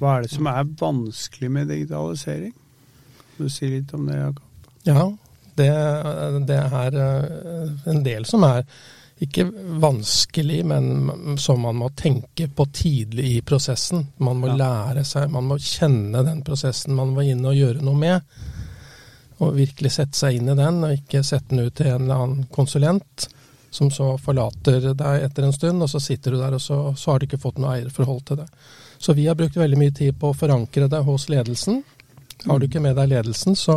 Hva 0.00 0.14
er 0.16 0.24
det 0.24 0.32
som 0.32 0.46
er 0.48 0.68
vanskelig 0.80 1.50
med 1.52 1.68
digitalisering? 1.68 2.54
Du 3.38 3.48
si 3.52 3.68
litt 3.72 3.92
om 3.96 4.06
det, 4.08 4.16
Jakob? 4.20 4.46
Ja, 4.88 5.04
det, 5.60 5.68
det 6.48 6.56
er 6.56 6.96
eh, 7.04 7.90
en 7.92 8.02
del 8.06 8.24
som 8.28 8.44
er 8.48 8.64
ikke 9.20 9.44
vanskelig, 9.82 10.62
men 10.64 11.36
som 11.40 11.60
man 11.60 11.76
må 11.76 11.90
tenke 11.92 12.46
på 12.56 12.64
tidlig 12.72 13.26
i 13.34 13.40
prosessen. 13.44 14.06
Man 14.16 14.40
må 14.40 14.48
Ja. 14.48 14.56
lære 14.62 15.04
seg, 15.04 15.28
man 15.30 15.44
må 15.50 15.58
kjenne 15.60 16.22
den 16.24 16.40
prosessen 16.46 16.96
man 16.96 17.12
var 17.14 17.28
inne 17.28 17.52
og 17.52 17.58
gjøre 17.58 17.84
noe 17.84 18.00
med. 18.00 18.22
Og 19.40 19.54
virkelig 19.56 19.92
sette 19.98 20.16
seg 20.16 20.38
inn 20.38 20.48
i 20.48 20.56
den, 20.56 20.80
og 20.84 20.96
ikke 20.96 21.20
sette 21.24 21.52
den 21.52 21.66
ut 21.66 21.74
til 21.76 21.86
en 21.92 22.06
eller 22.06 22.24
annen 22.24 22.48
konsulent 22.52 23.28
som 23.70 23.90
så 23.90 24.16
forlater 24.18 24.90
deg 24.98 25.24
etter 25.24 25.46
en 25.46 25.54
stund, 25.54 25.82
og 25.82 25.90
så 25.90 26.00
sitter 26.02 26.34
du 26.34 26.40
der, 26.40 26.56
og 26.58 26.62
så, 26.62 26.78
så 26.98 27.12
har 27.12 27.20
du 27.20 27.28
ikke 27.28 27.40
fått 27.40 27.60
noe 27.62 27.76
eierforhold 27.76 28.24
til 28.26 28.40
det. 28.42 28.48
Så 28.98 29.14
vi 29.16 29.28
har 29.30 29.38
brukt 29.38 29.56
veldig 29.56 29.78
mye 29.78 29.94
tid 29.94 30.18
på 30.18 30.32
å 30.32 30.36
forankre 30.36 30.90
det 30.90 31.00
hos 31.06 31.28
ledelsen. 31.30 31.80
Har 32.46 32.58
du 32.58 32.66
ikke 32.66 32.82
med 32.82 32.98
deg 32.98 33.12
ledelsen, 33.12 33.56
så 33.56 33.76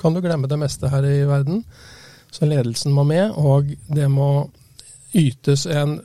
kan 0.00 0.14
du 0.14 0.20
glemme 0.22 0.50
det 0.50 0.58
meste 0.60 0.90
her 0.92 1.06
i 1.08 1.24
verden. 1.28 1.64
Så 2.30 2.46
ledelsen 2.46 2.92
må 2.94 3.04
med, 3.08 3.32
og 3.40 3.72
det 3.88 4.06
må 4.12 4.50
ytes 5.16 5.64
en 5.66 5.98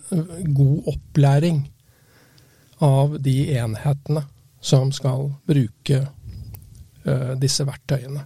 god 0.56 0.88
opplæring 0.96 1.66
av 2.84 3.20
de 3.22 3.36
enhetene 3.60 4.26
som 4.66 4.90
skal 4.96 5.30
bruke 5.46 6.00
eh, 7.06 7.34
disse 7.38 7.68
verktøyene. 7.68 8.24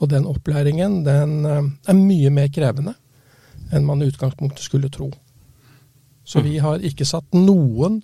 Og 0.00 0.08
den 0.10 0.24
opplæringen 0.26 1.02
den 1.04 1.34
eh, 1.44 1.68
er 1.90 1.98
mye 1.98 2.32
mer 2.32 2.48
krevende 2.54 2.96
enn 3.72 3.86
man 3.88 4.02
i 4.02 4.08
utgangspunktet 4.10 4.64
skulle 4.64 4.90
tro. 4.92 5.10
Så 6.24 6.40
vi 6.40 6.58
har 6.62 6.84
ikke 6.86 7.06
satt 7.08 7.34
noen 7.34 8.00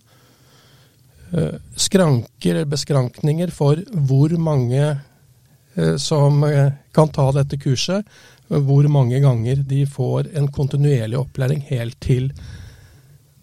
eh, 1.32 1.58
skranker 1.76 2.54
eller 2.56 2.72
beskrankninger 2.72 3.52
for 3.54 3.78
hvor 3.92 4.34
mange 4.42 4.82
eh, 4.84 5.96
som 6.02 6.42
eh, 6.44 6.72
kan 6.92 7.12
ta 7.14 7.30
dette 7.36 7.60
kurset, 7.62 8.06
hvor 8.48 8.88
mange 8.88 9.20
ganger 9.20 9.62
de 9.68 9.84
får 9.86 10.32
en 10.40 10.48
kontinuerlig 10.52 11.18
opplæring 11.20 11.62
helt 11.68 12.00
til 12.00 12.32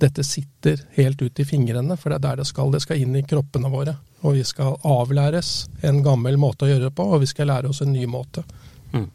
dette 0.01 0.23
sitter 0.27 0.81
helt 0.97 1.21
ut 1.21 1.39
i 1.39 1.45
fingrene, 1.47 1.95
for 1.97 2.11
det 2.11 2.17
er 2.17 2.23
der 2.25 2.41
det 2.41 2.47
skal. 2.49 2.71
Det 2.73 2.81
skal 2.83 2.99
inn 2.99 3.15
i 3.15 3.23
kroppene 3.23 3.71
våre. 3.71 3.95
Og 4.25 4.35
vi 4.35 4.43
skal 4.43 4.75
avlæres 4.83 5.67
en 5.87 6.01
gammel 6.03 6.39
måte 6.41 6.65
å 6.65 6.71
gjøre 6.71 6.89
det 6.89 6.95
på, 6.97 7.05
og 7.05 7.21
vi 7.23 7.29
skal 7.29 7.47
lære 7.51 7.71
oss 7.71 7.79
en 7.85 7.93
ny 7.93 8.03
måte. 8.09 8.43
Mm. 8.91 9.07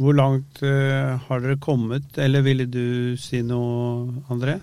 Hvor 0.00 0.16
langt 0.16 0.62
uh, 0.64 1.18
har 1.26 1.42
dere 1.44 1.60
kommet, 1.60 2.16
eller 2.16 2.44
ville 2.46 2.66
du 2.70 3.16
si 3.20 3.42
noe, 3.44 4.22
André? 4.32 4.56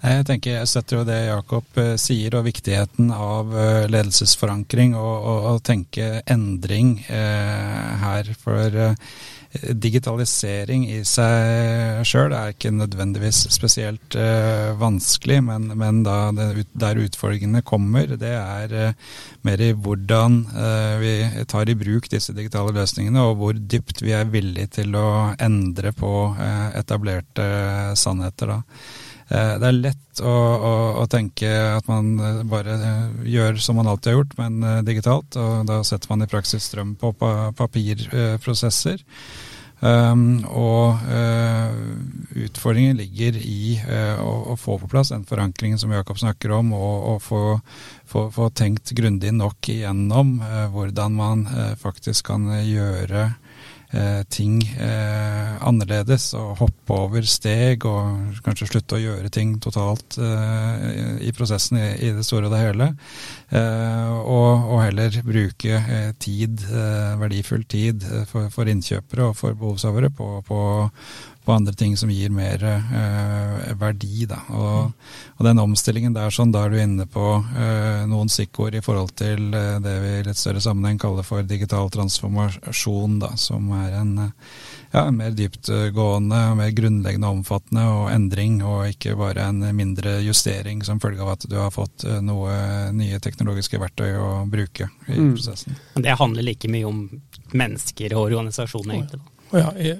Jeg 0.00 0.24
tenker 0.24 0.54
jeg 0.54 0.68
setter 0.70 0.96
jo 0.96 1.04
det 1.04 1.18
Jakob 1.26 1.80
eh, 1.80 1.96
sier, 2.00 2.32
og 2.38 2.46
viktigheten 2.46 3.10
av 3.12 3.50
eh, 3.52 3.88
ledelsesforankring 3.92 4.94
og, 4.96 5.26
og 5.52 5.58
tenke 5.66 6.22
endring 6.24 6.94
eh, 7.04 7.90
her. 8.00 8.30
For 8.40 8.78
eh, 8.86 8.94
digitalisering 9.76 10.86
i 10.88 11.00
seg 11.04 12.00
sjøl 12.08 12.32
er 12.32 12.54
ikke 12.54 12.72
nødvendigvis 12.72 13.42
spesielt 13.52 14.16
eh, 14.16 14.70
vanskelig, 14.80 15.42
men, 15.50 15.68
men 15.76 16.00
da 16.06 16.30
det, 16.32 16.64
der 16.72 17.02
utfordringene 17.02 17.60
kommer, 17.66 18.16
det 18.16 18.32
er 18.38 18.96
mer 19.44 19.66
i 19.66 19.72
hvordan 19.74 20.40
vi 21.02 21.12
tar 21.50 21.68
i 21.68 21.76
bruk 21.76 22.08
disse 22.12 22.32
digitale 22.36 22.72
løsningene, 22.76 23.26
og 23.26 23.36
hvor 23.42 23.60
dypt 23.60 24.00
vi 24.06 24.14
er 24.16 24.32
villige 24.32 24.78
til 24.80 24.96
å 24.96 25.34
endre 25.36 25.92
på 25.98 26.14
etablerte 26.78 27.50
sannheter. 28.00 28.54
da. 28.54 29.08
Eh, 29.30 29.54
Det 29.62 29.68
er 29.68 29.78
lett 29.78 30.22
å, 30.26 30.32
å, 30.32 30.72
å 31.02 31.06
tenke 31.10 31.50
at 31.76 31.86
man 31.90 32.16
eh, 32.18 32.40
bare 32.50 32.74
eh, 32.76 33.04
gjør 33.30 33.60
som 33.62 33.78
man 33.78 33.90
alltid 33.90 34.12
har 34.12 34.18
gjort, 34.18 34.36
men 34.40 34.84
digitalt. 34.86 35.38
Og 35.38 35.70
da 35.70 35.80
setter 35.86 36.10
man 36.10 36.26
i 36.26 36.30
praksis 36.30 36.66
strøm 36.70 36.96
på 36.98 37.14
papirprosesser. 37.14 39.06
Um, 39.80 40.42
og 40.52 40.98
uh, 41.08 41.72
utfordringen 42.36 42.98
ligger 42.98 43.38
i 43.40 43.78
uh, 43.80 44.20
å, 44.20 44.34
å 44.52 44.56
få 44.60 44.74
på 44.82 44.90
plass 44.92 45.08
den 45.08 45.24
forankringen 45.24 45.80
som 45.80 45.94
Jakob 45.94 46.20
snakker 46.20 46.52
om, 46.52 46.74
og, 46.76 47.06
og 47.14 47.22
få, 47.24 47.40
få, 48.04 48.26
få 48.34 48.50
tenkt 48.52 48.92
grundig 48.92 49.32
nok 49.32 49.70
igjennom 49.72 50.34
uh, 50.44 50.66
hvordan 50.74 51.16
man 51.16 51.46
faktisk 51.80 52.28
kan 52.28 52.44
gjøre 52.60 53.30
eh, 53.92 54.22
ting 54.30 54.60
eh, 54.78 55.56
annerledes 55.66 56.30
og 56.38 56.56
hoppe 56.60 56.96
over 56.96 57.26
steg 57.28 57.84
og 57.88 58.36
kanskje 58.46 58.68
slutte 58.70 58.98
å 58.98 59.02
gjøre 59.02 59.30
ting 59.34 59.56
totalt 59.62 60.18
eh, 60.18 61.18
i- 61.26 61.32
prosessen 61.36 61.78
i, 61.80 61.88
i 62.08 62.12
det 62.16 62.24
store 62.26 62.48
og 62.50 62.54
det 62.54 62.62
hele. 62.64 62.90
Eh, 63.50 64.12
og, 64.20 64.70
og 64.74 64.82
heller 64.84 65.20
bruke 65.26 65.78
eh, 65.80 66.10
tid, 66.22 66.62
eh, 66.70 67.14
verdifull 67.20 67.64
tid 67.70 68.04
for, 68.30 68.50
for 68.54 68.70
innkjøpere 68.70 69.30
og 69.30 69.36
for 69.38 69.56
behovshavere 69.58 70.10
på, 70.14 70.30
på, 70.46 70.60
på 71.44 71.52
andre 71.56 71.72
ting 71.72 71.96
som 71.96 72.10
gir 72.12 72.28
mer 72.30 72.60
eh, 72.62 73.70
verdi. 73.80 74.26
Da. 74.28 74.42
Og, 74.52 74.92
og 75.38 75.46
den 75.46 75.58
omstillingen 75.62 76.12
der, 76.12 76.30
sånn, 76.34 76.52
da 76.52 76.66
er 76.66 76.74
du 76.74 76.76
inne 76.82 77.06
på 77.08 77.22
eh, 77.56 78.02
noen 78.10 78.28
stikkord 78.28 78.76
i 78.76 78.82
forhold 78.84 79.14
til 79.16 79.48
eh, 79.56 79.78
det 79.80 79.94
vi 80.04 80.10
i 80.18 80.26
litt 80.26 80.36
større 80.40 80.60
sammenheng 80.60 81.00
kaller 81.00 81.24
for 81.24 81.42
digital 81.48 81.88
transformasjon, 81.94 83.18
da, 83.22 83.32
som 83.40 83.70
er 83.78 83.96
en, 84.02 84.12
eh, 84.26 84.52
ja, 84.92 85.06
en 85.06 85.16
mer 85.16 85.32
dyptgående, 85.38 86.42
mer 86.60 86.70
grunnleggende 86.76 87.32
omfattende 87.32 87.86
og 87.88 88.10
endring, 88.12 88.60
og 88.66 88.90
ikke 88.92 89.16
bare 89.18 89.48
en 89.48 89.64
mindre 89.76 90.18
justering 90.26 90.84
som 90.86 91.00
følge 91.00 91.24
av 91.24 91.34
at 91.38 91.48
du 91.48 91.56
har 91.56 91.72
fått 91.74 92.04
eh, 92.04 92.20
noe 92.20 92.52
nye 92.92 93.20
teknologiske 93.22 93.80
verktøy 93.80 94.12
å 94.20 94.30
bruke 94.50 94.90
i 95.08 95.16
Mm. 95.20 95.34
prosessen. 95.34 95.76
Men 95.94 96.02
det 96.04 96.18
handler 96.20 96.42
like 96.46 96.68
mye 96.70 96.84
om 96.86 97.02
mennesker 97.52 98.12
og 98.14 98.28
organisasjoner, 98.30 98.94
egentlig. 98.94 99.20
da. 99.24 99.36
Ja, 99.52 99.72
i, 99.76 99.94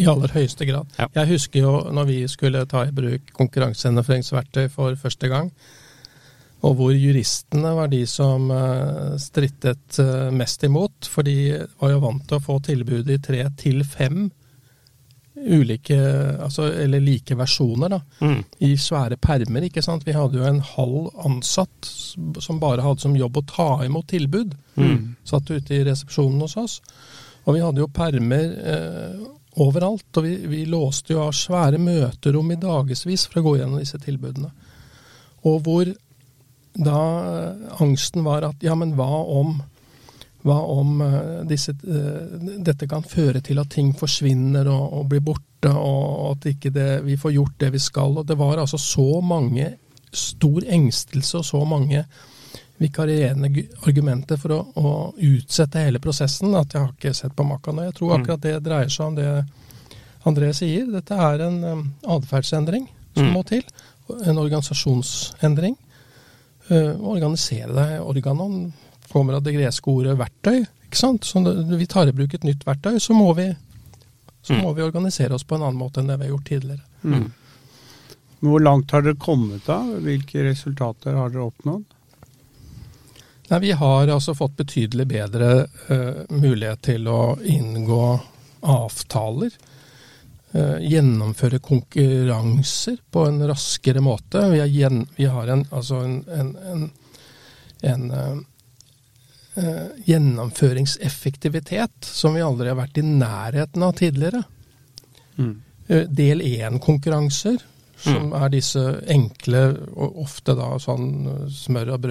i 0.00 0.06
aller 0.10 0.32
høyeste 0.34 0.66
grad. 0.66 0.86
Ja. 0.98 1.06
Jeg 1.20 1.28
husker 1.34 1.60
jo 1.62 1.74
når 1.94 2.06
vi 2.08 2.16
skulle 2.28 2.64
ta 2.66 2.84
i 2.88 2.94
bruk 2.94 3.30
konkurransegjennomføringsverktøy 3.36 4.68
for 4.74 4.96
første 4.98 5.28
gang, 5.30 5.52
og 6.66 6.74
hvor 6.74 6.90
juristene 6.90 7.70
var 7.76 7.86
de 7.92 8.00
som 8.10 8.48
eh, 8.50 9.12
strittet 9.22 10.00
eh, 10.02 10.30
mest 10.34 10.64
imot, 10.66 11.06
for 11.06 11.22
de 11.22 11.36
var 11.78 11.92
jo 11.94 12.00
vant 12.02 12.24
til 12.26 12.40
å 12.40 12.42
få 12.42 12.56
tilbud 12.66 13.10
i 13.14 13.20
tre 13.22 13.44
til 13.60 13.84
fem 13.86 14.24
ulike, 15.38 15.94
altså, 16.42 16.64
eller 16.82 16.98
like 17.00 17.36
versjoner, 17.38 17.88
da, 17.92 18.00
Mm. 18.20 18.40
i 18.66 18.72
svære 18.76 19.16
permer, 19.22 19.62
ikke 19.68 19.82
sant. 19.86 20.02
Vi 20.04 20.12
hadde 20.12 20.34
jo 20.40 20.44
en 20.44 20.58
halv 20.60 21.12
ansatt 21.24 21.86
som 22.42 22.58
bare 22.58 22.82
hadde 22.82 23.00
som 23.00 23.14
jobb 23.14 23.36
å 23.38 23.46
ta 23.46 23.84
imot 23.86 24.08
tilbud 24.10 24.56
Mm. 24.76 25.14
satt 25.24 25.50
ute 25.50 25.70
i 25.74 25.84
resepsjonen 25.84 26.40
hos 26.40 26.56
oss. 26.56 26.80
Og 27.46 27.54
vi 27.54 27.62
hadde 27.64 27.82
jo 27.82 27.90
permer 27.94 28.50
eh, 28.72 29.22
overalt, 29.62 30.10
og 30.16 30.26
vi, 30.26 30.34
vi 30.50 30.64
låste 30.68 31.14
jo 31.14 31.22
av 31.24 31.32
svære 31.36 31.80
møterom 31.80 32.52
i 32.52 32.60
dagevis 32.60 33.26
for 33.28 33.40
å 33.40 33.46
gå 33.48 33.56
gjennom 33.60 33.80
disse 33.80 34.00
tilbudene. 34.02 34.50
Og 35.48 35.62
hvor 35.64 35.90
da 36.78 37.00
eh, 37.32 37.82
angsten 37.82 38.26
var 38.26 38.46
at 38.50 38.62
ja, 38.64 38.76
men 38.78 38.94
hva 38.98 39.10
om 39.40 39.58
hva 40.46 40.58
om 40.70 41.00
eh, 41.02 41.44
disse, 41.48 41.74
eh, 41.74 42.38
dette 42.64 42.88
kan 42.90 43.04
føre 43.06 43.42
til 43.44 43.58
at 43.60 43.72
ting 43.74 43.90
forsvinner 43.96 44.68
og, 44.70 45.00
og 45.00 45.08
blir 45.10 45.24
borte, 45.24 45.72
og 45.72 46.36
at 46.36 46.48
ikke 46.52 46.72
det, 46.74 46.88
vi 47.06 47.18
får 47.18 47.34
gjort 47.34 47.60
det 47.64 47.72
vi 47.74 47.82
skal. 47.82 48.20
Og 48.20 48.26
det 48.28 48.38
var 48.38 48.60
altså 48.62 48.78
så 48.78 49.20
mange 49.24 49.72
stor 50.14 50.64
engstelse 50.64 51.40
og 51.40 51.44
så 51.44 51.64
mange 51.68 52.04
vikarierende 52.78 53.48
gu- 53.50 53.68
argumenter 53.88 54.36
for 54.38 54.54
å, 54.54 54.58
å 54.78 54.92
utsette 55.18 55.80
hele 55.82 55.98
prosessen 56.02 56.54
at 56.54 56.72
jeg 56.74 56.82
har 56.84 56.92
ikke 56.94 57.14
sett 57.14 57.34
på 57.36 57.44
makka 57.46 57.72
nå. 57.74 57.82
jeg 57.88 57.94
tror 57.98 58.14
akkurat 58.18 58.40
det 58.44 58.56
dreier 58.62 58.88
seg 58.92 59.06
om 59.06 59.14
det 59.18 59.44
André 60.26 60.52
sier. 60.54 60.86
Dette 60.92 61.14
er 61.14 61.40
en 61.46 61.58
um, 61.64 61.84
atferdsendring 62.04 62.88
som 63.14 63.26
Mm. 63.28 63.32
må 63.34 63.42
til. 63.46 63.62
En 64.26 64.36
organisasjonsendring. 64.38 65.76
Uh, 66.70 66.94
organisere 67.00 67.72
deg. 67.72 67.94
Organon 68.04 68.72
kommer 69.10 69.34
av 69.38 69.42
det 69.42 69.54
greske 69.56 69.88
ordet 69.90 70.16
verktøy. 70.18 70.66
ikke 70.88 70.96
sant? 71.00 71.24
Så 71.24 71.40
når 71.40 71.76
vi 71.78 71.86
tar 71.86 72.06
i 72.08 72.12
bruk 72.12 72.34
et 72.34 72.44
nytt 72.44 72.62
verktøy, 72.66 72.98
så 73.00 73.14
må 73.16 73.32
vi, 73.36 73.48
så 74.42 74.54
Mm. 74.54 74.62
må 74.62 74.74
vi 74.76 74.82
organisere 74.82 75.34
oss 75.34 75.44
på 75.44 75.54
en 75.56 75.62
annen 75.62 75.78
måte 75.80 75.98
enn 76.00 76.06
det 76.08 76.18
vi 76.18 76.24
har 76.28 76.36
gjort 76.36 76.44
tidligere. 76.44 76.82
Mm. 77.04 77.32
Hvor 78.42 78.60
langt 78.62 78.90
har 78.90 79.02
dere 79.02 79.14
kommet 79.18 79.64
da? 79.66 79.80
Hvilke 79.82 80.44
resultater 80.44 81.14
har 81.16 81.30
dere 81.30 81.48
oppnådd? 81.50 81.84
Nei, 83.48 83.60
Vi 83.60 83.72
har 83.72 84.10
altså 84.12 84.34
fått 84.36 84.56
betydelig 84.56 85.06
bedre 85.08 85.66
uh, 85.88 86.24
mulighet 86.28 86.82
til 86.90 87.08
å 87.08 87.38
inngå 87.42 88.04
avtaler 88.68 89.56
Uh, 90.52 90.78
gjennomføre 90.80 91.58
konkurranser 91.60 92.96
på 93.12 93.26
en 93.28 93.42
raskere 93.50 94.00
måte. 94.00 94.40
Vi, 94.48 94.62
gjen, 94.78 95.06
vi 95.16 95.24
har 95.28 95.46
en, 95.52 95.66
altså 95.68 95.96
en, 96.00 96.24
en, 96.32 96.56
en, 96.72 96.90
en 97.90 98.10
uh, 98.16 98.38
gjennomføringseffektivitet 100.08 102.08
som 102.08 102.32
vi 102.32 102.40
aldri 102.46 102.72
har 102.72 102.80
vært 102.80 102.96
i 102.96 103.04
nærheten 103.04 103.84
av 103.84 103.92
tidligere. 104.00 104.40
Mm. 105.36 105.60
Del 106.16 106.40
én-konkurranser, 106.48 107.60
som 108.00 108.30
mm. 108.30 108.32
er 108.40 108.48
disse 108.56 108.80
enkle, 109.12 109.76
og 110.00 110.16
ofte 110.24 110.56
da 110.56 110.80
sånn 110.80 111.28
smør 111.52 111.92
og 111.98 112.08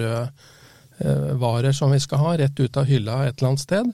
brød-varer 0.98 1.72
som 1.72 1.92
vi 1.94 2.00
skal 2.00 2.18
ha 2.18 2.32
rett 2.38 2.60
ut 2.60 2.76
av 2.76 2.88
hylla 2.88 3.24
et 3.26 3.38
eller 3.38 3.52
annet 3.52 3.64
sted 3.64 3.92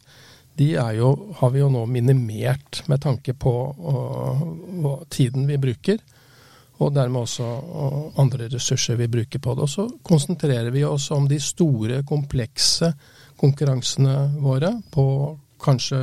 de 0.55 0.71
jo, 0.95 1.35
har 1.37 1.51
vi 1.51 1.63
jo 1.63 1.69
nå 1.73 1.85
minimert 1.91 2.85
med 2.87 3.03
tanke 3.03 3.35
på 3.35 3.53
uh, 3.75 5.03
tiden 5.11 5.49
vi 5.51 5.59
bruker, 5.59 5.99
og 6.79 6.95
dermed 6.95 7.25
også 7.25 7.47
og 7.47 8.21
andre 8.23 8.49
ressurser 8.53 8.99
vi 8.99 9.11
bruker 9.11 9.43
på 9.43 9.55
det. 9.55 9.67
Og 9.67 9.71
så 9.71 9.89
konsentrerer 10.07 10.71
vi 10.75 10.85
oss 10.87 11.11
om 11.15 11.27
de 11.31 11.41
store, 11.43 12.03
komplekse 12.07 12.93
konkurransene 13.41 14.17
våre 14.43 14.71
på 14.95 15.07
kanskje 15.63 16.01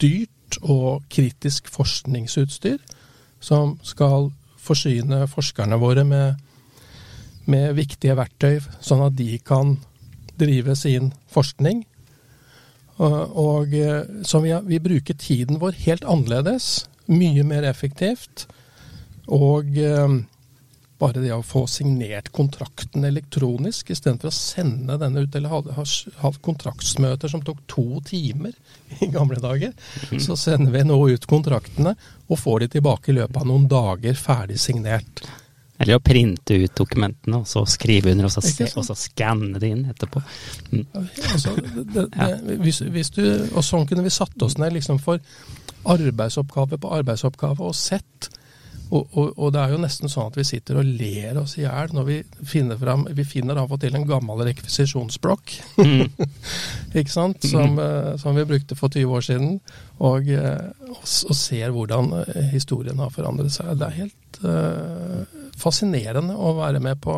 dyrt 0.00 0.60
og 0.62 1.04
kritisk 1.12 1.68
forskningsutstyr, 1.72 2.78
som 3.40 3.76
skal 3.84 4.30
forsyne 4.58 5.26
forskerne 5.28 5.76
våre 5.80 6.04
med, 6.08 6.40
med 7.48 7.76
viktige 7.76 8.16
verktøy, 8.16 8.62
sånn 8.80 9.04
at 9.04 9.16
de 9.18 9.36
kan 9.44 9.76
drive 10.38 10.76
sin 10.78 11.12
forskning 11.32 11.84
og, 12.98 13.74
eh, 13.74 14.02
så 14.26 14.40
vi, 14.42 14.54
vi, 14.66 14.80
bruker 14.82 15.14
tiden 15.14 15.60
vår 15.62 15.76
helt 15.84 16.04
annerledes. 16.04 16.88
Mye 17.06 17.44
mer 17.46 17.66
effektivt. 17.68 18.48
Og 19.30 19.78
eh, 19.78 20.16
bare 20.98 21.22
det 21.22 21.30
å 21.30 21.44
få 21.46 21.62
signert 21.70 22.32
kontrakten 22.34 23.06
elektronisk 23.06 23.92
istedenfor 23.94 24.32
å 24.32 24.34
sende 24.34 24.98
denne 24.98 25.22
ut, 25.22 25.36
eller 25.38 25.52
ha, 25.52 25.84
ha 26.24 26.32
kontraktsmøter 26.42 27.30
som 27.30 27.44
tok 27.46 27.62
to 27.70 28.02
timer 28.08 28.56
i 29.04 29.12
gamle 29.14 29.38
dager, 29.42 29.76
så 30.18 30.34
sender 30.34 30.74
vi 30.74 30.86
nå 30.88 30.98
ut 31.12 31.28
kontraktene 31.30 31.94
og 32.26 32.40
får 32.40 32.64
de 32.64 32.72
tilbake 32.78 33.12
i 33.12 33.20
løpet 33.20 33.44
av 33.44 33.46
noen 33.46 33.70
dager 33.70 34.18
ferdig 34.18 34.58
signert. 34.58 35.22
Eller 35.78 35.98
å 35.98 36.02
printe 36.02 36.56
ut 36.58 36.74
dokumentene, 36.74 37.38
og 37.38 37.46
så 37.46 37.62
skrive 37.70 38.10
under, 38.10 38.26
og 38.26 38.34
så, 38.34 38.42
se, 38.42 38.66
og 38.74 38.86
så 38.86 38.96
skanne 38.98 39.60
det 39.62 39.70
inn 39.70 39.84
etterpå. 39.92 40.22
Mm. 40.72 40.82
Altså, 41.30 41.54
det, 41.94 42.08
det, 42.16 42.56
hvis, 42.64 42.82
hvis 42.82 43.12
du, 43.14 43.22
og 43.52 43.62
sånn 43.66 43.86
kunne 43.86 44.02
vi 44.06 44.14
satt 44.14 44.42
oss 44.42 44.58
ned 44.58 44.74
liksom 44.74 44.98
for 45.02 45.22
arbeidsoppgave 45.88 46.80
på 46.82 46.90
arbeidsoppgave 46.98 47.62
og 47.62 47.78
sett. 47.78 48.32
Og, 48.88 49.04
og, 49.12 49.34
og, 49.36 49.50
det 49.52 49.60
er 49.60 49.72
jo 49.74 49.80
nesten 49.82 50.08
sånn 50.08 50.30
at 50.30 50.36
vi 50.38 50.46
sitter 50.48 50.78
og 50.80 50.92
ler 50.96 51.36
oss 51.36 51.58
i 51.58 51.66
hjel 51.66 51.90
når 51.92 52.06
vi 52.06 52.14
finner 52.48 52.78
fram 52.80 53.02
Vi 53.18 53.26
finner 53.28 53.58
av 53.60 53.74
og 53.74 53.82
til 53.82 53.98
en 53.98 54.06
gammel 54.08 54.40
rekvisisjonsblokk, 54.48 55.52
mm. 55.76 56.06
ikke 57.02 57.12
sant, 57.12 57.44
som, 57.44 57.76
mm. 57.76 58.16
som, 58.22 58.38
vi 58.38 58.46
brukte 58.48 58.78
for 58.78 58.88
20 58.88 59.18
år 59.18 59.26
siden, 59.28 59.58
og, 59.98 60.30
eh, 60.32 60.88
og, 60.94 61.04
ser 61.36 61.74
hvordan 61.76 62.14
eh, 62.22 62.48
historien 62.54 63.04
har 63.04 63.12
forandret 63.12 63.52
seg. 63.52 63.74
Det 63.76 63.90
er 63.90 63.98
helt 63.98 64.40
uh, 64.46 65.37
fascinerende 65.60 66.36
å 66.36 66.54
være 66.58 66.80
med 66.82 67.00
på, 67.02 67.14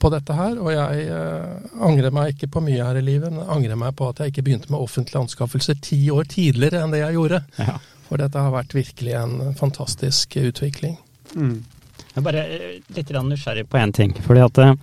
på 0.00 0.10
dette 0.12 0.36
her. 0.36 0.56
Og 0.60 0.70
jeg 0.74 1.06
eh, 1.12 1.76
angrer 1.84 2.14
meg 2.14 2.34
ikke 2.34 2.50
på 2.56 2.64
mye 2.64 2.86
her 2.86 3.00
i 3.00 3.04
livet, 3.04 3.32
men 3.34 3.48
angrer 3.50 3.78
meg 3.80 3.96
på 3.98 4.10
at 4.10 4.22
jeg 4.22 4.34
ikke 4.34 4.46
begynte 4.48 4.72
med 4.72 4.80
offentlige 4.80 5.24
anskaffelser 5.24 5.78
ti 5.84 6.00
år 6.14 6.28
tidligere 6.30 6.84
enn 6.84 6.94
det 6.94 7.04
jeg 7.04 7.18
gjorde. 7.18 7.44
Ja. 7.60 7.78
For 8.08 8.20
dette 8.20 8.40
har 8.40 8.52
vært 8.52 8.74
virkelig 8.76 9.14
en 9.16 9.54
fantastisk 9.58 10.36
utvikling. 10.36 10.98
Mm. 11.34 11.62
Jeg 12.04 12.20
er 12.20 12.26
bare 12.26 12.44
eh, 12.46 12.74
litt 12.96 13.14
nysgjerrig 13.14 13.68
på 13.70 13.80
én 13.80 13.94
ting. 13.94 14.12
fordi 14.24 14.44
at 14.44 14.60
eh, 14.62 14.74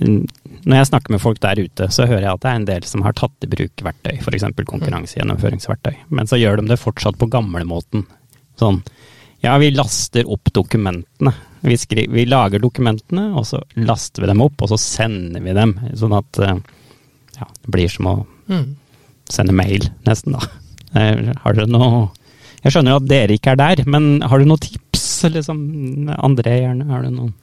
når 0.00 0.76
jeg 0.76 0.88
snakker 0.90 1.14
med 1.14 1.22
folk 1.22 1.40
der 1.42 1.58
ute, 1.58 1.88
så 1.90 2.06
hører 2.06 2.26
jeg 2.26 2.34
at 2.34 2.42
det 2.42 2.50
er 2.50 2.58
en 2.60 2.66
del 2.68 2.84
som 2.86 3.02
har 3.02 3.14
tatt 3.18 3.46
i 3.46 3.48
bruk 3.50 3.82
verktøy, 3.82 4.18
f.eks. 4.20 4.44
konkurransegjennomføringsverktøy. 4.70 5.94
Men 6.14 6.30
så 6.30 6.38
gjør 6.38 6.60
de 6.60 6.70
det 6.70 6.78
fortsatt 6.78 7.18
på 7.18 7.30
gamlemåten. 7.32 8.04
Sånn 8.60 8.84
ja, 9.40 9.54
vi 9.58 9.70
laster 9.72 10.28
opp 10.28 10.52
dokumentene. 10.52 11.32
Vi, 11.60 11.76
skriver, 11.76 12.12
vi, 12.14 12.26
lager 12.28 12.62
dokumentene, 12.62 13.30
og 13.36 13.46
så 13.48 13.60
laster 13.76 14.24
vi 14.24 14.30
dem 14.30 14.42
opp, 14.44 14.62
og 14.62 14.72
så 14.72 14.78
sender 14.80 15.42
vi 15.44 15.56
dem. 15.56 15.74
Sånn 15.98 16.14
at 16.16 16.40
eh, 16.40 16.56
ja, 17.36 17.48
det 17.48 17.74
blir 17.74 17.92
som 17.92 18.08
å 18.08 18.14
mm. 18.50 18.64
sende 19.30 19.56
mail, 19.56 19.90
nesten, 20.08 20.38
da. 20.38 20.50
Eh, 20.98 21.28
har 21.44 21.54
dere 21.54 21.70
noe 21.70 22.08
Jeg 22.64 22.74
skjønner 22.74 22.96
at 22.98 23.04
dere 23.06 23.36
ikke 23.36 23.52
er 23.52 23.60
der, 23.60 23.82
men 23.86 24.08
har 24.26 24.40
du 24.40 24.48
noen 24.48 24.60
tips? 24.64 25.04
Liksom, 25.30 25.60
André, 26.16 26.56
gjerne. 26.64 26.88
Har 26.90 27.04
du 27.04 27.12
noen 27.12 27.34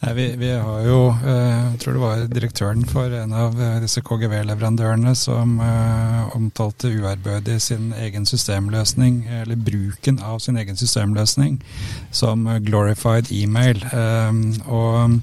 Nei, 0.00 0.14
vi, 0.16 0.36
vi, 0.36 0.48
har 0.56 0.84
jo, 0.86 1.00
eh, 1.12 1.56
jeg 1.74 1.80
tror 1.82 1.96
det 1.96 2.00
var 2.00 2.20
direktøren 2.32 2.86
for 2.88 3.12
en 3.12 3.34
av 3.36 3.58
eh, 3.60 3.74
disse 3.82 4.00
KGV-leverandørene 4.00 5.12
som 5.18 5.58
uh, 5.60 6.30
omtalte 6.38 6.88
uærbødig 6.88 7.58
sin 7.60 7.90
egen 7.92 8.24
systemløsning, 8.24 9.26
eller 9.42 9.60
bruken 9.60 10.22
av 10.24 10.38
sin 10.40 10.56
egen 10.56 10.78
systemløsning, 10.80 11.58
som 12.16 12.48
glorified 12.64 13.28
email. 13.28 13.82
Og 14.72 15.20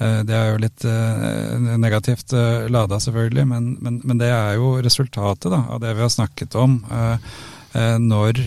det 0.00 0.36
er 0.36 0.46
jo 0.50 0.60
litt 0.62 0.84
negativt 1.80 2.32
lada, 2.72 2.96
selvfølgelig, 3.00 3.46
men, 3.48 3.72
men, 3.84 3.98
men, 4.04 4.20
det 4.20 4.30
er 4.32 4.54
jo 4.56 4.74
resultatet 4.84 5.52
da, 5.52 5.64
av 5.72 5.80
det 5.82 5.92
vi 5.96 6.04
har 6.04 6.12
snakket 6.12 6.56
om. 6.60 6.78
Når 7.72 8.40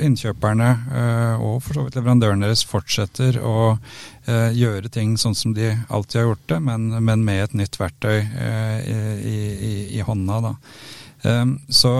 innkjøperne 0.00 0.68
og 1.42 1.62
for 1.64 1.76
så 1.76 1.86
vidt 1.86 1.96
leverandørene 1.98 2.46
deres 2.46 2.64
fortsetter 2.66 3.38
å 3.44 3.76
eh, 4.26 4.50
gjøre 4.56 4.90
ting 4.92 5.16
sånn 5.20 5.36
som 5.38 5.54
de 5.56 5.72
alltid 5.88 6.20
har 6.20 6.28
gjort 6.30 6.46
det, 6.52 6.60
men, 6.68 6.88
men 7.04 7.24
med 7.26 7.42
et 7.44 7.58
nytt 7.62 7.80
verktøy 7.80 8.18
eh, 8.20 8.78
i, 8.82 9.40
i, 9.70 9.74
i, 9.98 10.00
hånda. 10.06 10.40
da. 10.50 10.54
Så, 11.72 11.90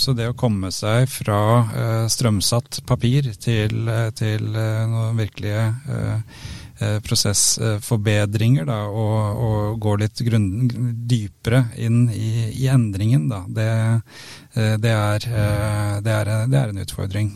så, 0.00 0.12
det 0.16 0.30
å 0.30 0.36
komme 0.38 0.70
seg 0.72 1.04
fra 1.10 2.06
strømsatt 2.08 2.78
papir 2.88 3.26
til, 3.36 3.90
til 4.16 4.46
noen 4.48 5.18
virkelige 5.18 5.66
prosessforbedringer, 7.04 8.64
da, 8.70 8.78
og, 8.88 9.42
og, 9.44 9.76
gå 9.82 9.96
litt 10.00 10.22
grunn, 10.24 10.46
dypere 11.10 11.66
inn 11.84 12.06
i, 12.14 12.48
i 12.62 12.70
endringen, 12.72 13.26
da, 13.28 13.42
det, 13.50 13.68
det, 14.54 14.90
er, 14.92 15.24
det, 16.04 16.12
er, 16.12 16.30
det, 16.50 16.58
er, 16.58 16.68
en 16.68 16.82
utfordring 16.82 17.30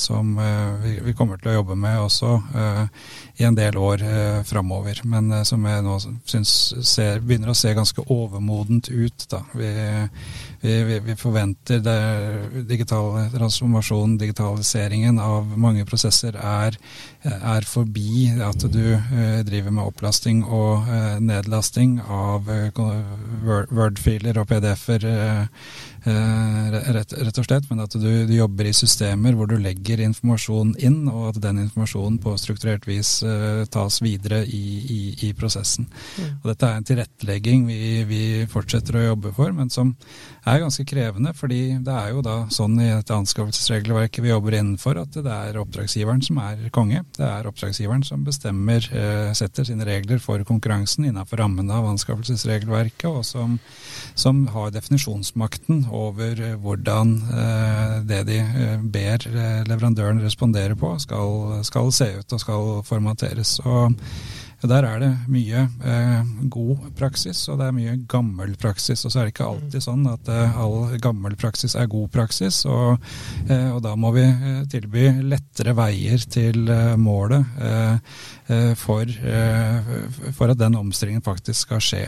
som 0.00 0.30
vi, 0.80 1.12
kommer 1.16 1.36
til 1.36 1.52
å 1.52 1.58
jobbe 1.58 1.76
med 1.76 1.98
også 2.00 2.30
i 3.38 3.44
en 3.44 3.54
del 3.54 3.76
år 3.78 4.02
eh, 4.02 4.42
framover. 4.42 5.00
Men 5.04 5.30
eh, 5.32 5.44
som 5.46 5.64
jeg 5.66 5.84
nå 5.86 5.96
syns 6.26 6.52
begynner 7.22 7.52
å 7.52 7.56
se 7.58 7.72
ganske 7.76 8.02
overmodent 8.10 8.90
ut. 8.90 9.26
Da. 9.30 9.42
Vi, 9.54 9.70
vi, 10.62 10.98
vi 11.06 11.16
forventer 11.18 11.82
digital 12.66 13.28
transformasjon, 13.34 14.18
digitaliseringen 14.18 15.20
av 15.22 15.54
mange 15.58 15.86
prosesser, 15.88 16.34
er, 16.38 16.78
er 17.22 17.68
forbi 17.68 18.28
at 18.42 18.66
du 18.72 18.82
eh, 18.96 19.40
driver 19.46 19.74
med 19.74 19.86
opplasting 19.86 20.42
og 20.44 20.88
eh, 20.90 21.18
nedlasting 21.22 21.98
av 22.02 22.50
eh, 22.50 22.82
Word-filer 23.46 24.42
og 24.42 24.50
PDF-er. 24.50 25.06
Eh, 26.08 26.92
rett, 26.94 27.12
rett, 27.12 27.38
og 27.40 27.46
slett, 27.46 27.66
men 27.68 27.82
at 27.82 27.94
du, 27.98 28.06
du, 28.28 28.32
jobber 28.32 28.68
i 28.68 28.74
systemer 28.76 29.34
hvor 29.36 29.48
du 29.50 29.56
legger 29.60 30.00
informasjon 30.04 30.74
inn, 30.84 31.02
og 31.10 31.32
at 31.32 31.40
den 31.42 31.60
informasjonen 31.64 32.18
på 32.22 32.32
strukturert 32.40 32.86
vis 32.88 33.18
uh, 33.26 33.64
tas 33.72 33.98
videre 34.04 34.40
i, 34.46 34.62
i, 34.94 35.00
i 35.28 35.32
prosessen. 35.36 35.88
Mm. 36.16 36.30
Og 36.40 36.48
Dette 36.52 36.68
er 36.68 36.80
en 36.80 36.88
tilrettelegging 36.88 37.66
vi, 37.68 37.80
vi, 38.08 38.22
fortsetter 38.48 39.00
å 39.00 39.06
jobbe 39.10 39.34
for, 39.36 39.52
men 39.56 39.72
som 39.74 39.92
er 40.48 40.62
ganske 40.64 40.84
krevende. 40.88 41.34
fordi 41.36 41.78
det 41.84 41.94
er 41.94 42.12
jo 42.14 42.22
da 42.24 42.36
sånn 42.52 42.78
i 42.80 42.88
dette 42.90 43.14
anskaffelsesregelverket 43.14 44.24
vi 44.24 44.32
jobber 44.32 44.58
innenfor, 44.58 44.98
at 45.02 45.14
det 45.14 45.34
er 45.34 45.60
oppdragsgiveren 45.60 46.22
som 46.24 46.40
er 46.42 46.68
konge. 46.74 47.04
Det 47.16 47.26
er 47.26 47.48
oppdragsgiveren 47.50 48.04
som 48.06 48.24
bestemmer, 48.26 48.84
uh, 48.94 49.32
setter 49.36 49.68
sine 49.68 49.86
regler 49.88 50.22
for 50.22 50.42
konkurransen 50.48 51.08
innenfor 51.08 51.42
rammene 51.42 51.74
av 51.74 51.88
anskaffelsesregelverket, 51.92 53.08
og 53.10 53.24
som, 53.26 53.58
som 54.18 54.46
har 54.54 54.72
definisjonsmakten 54.74 55.86
over 55.94 56.40
eh, 56.40 56.56
hvordan 56.58 57.14
eh, 57.42 57.94
det 58.08 58.22
de 58.28 58.38
eh, 58.40 58.82
ber 58.82 59.24
leverandøren 59.68 60.22
respondere 60.22 60.76
på, 60.78 60.94
skal, 61.02 61.62
skal 61.66 61.92
se 61.94 62.10
ut 62.18 62.36
og 62.36 62.42
skal 62.42 62.68
formateres. 62.88 63.58
Og 63.64 63.96
der 64.66 64.86
er 64.88 64.98
det 64.98 65.10
mye 65.30 65.60
eh, 65.86 66.30
god 66.50 66.88
praksis, 66.98 67.44
og 67.48 67.60
det 67.60 67.68
er 67.68 67.76
mye 67.76 67.94
gammel 68.10 68.56
praksis. 68.58 69.04
Og 69.06 69.12
så 69.12 69.20
er 69.20 69.28
det 69.28 69.34
ikke 69.36 69.46
alltid 69.46 69.84
sånn 69.84 70.02
at 70.10 70.30
eh, 70.34 70.58
all 70.58 70.96
gammel 71.02 71.36
praksis 71.38 71.76
er 71.78 71.90
god 71.90 72.10
praksis. 72.14 72.64
Og, 72.66 72.98
eh, 73.46 73.68
og 73.70 73.82
da 73.86 73.94
må 73.94 74.10
vi 74.16 74.26
tilby 74.72 75.06
lettere 75.30 75.76
veier 75.78 76.26
til 76.30 76.66
målet 76.98 77.46
for, 78.78 79.10
for, 80.36 80.50
at 80.50 80.58
den 80.58 80.78
omstillingen 80.78 81.22
faktisk 81.24 81.68
skal 81.68 81.84
skje. 81.84 82.06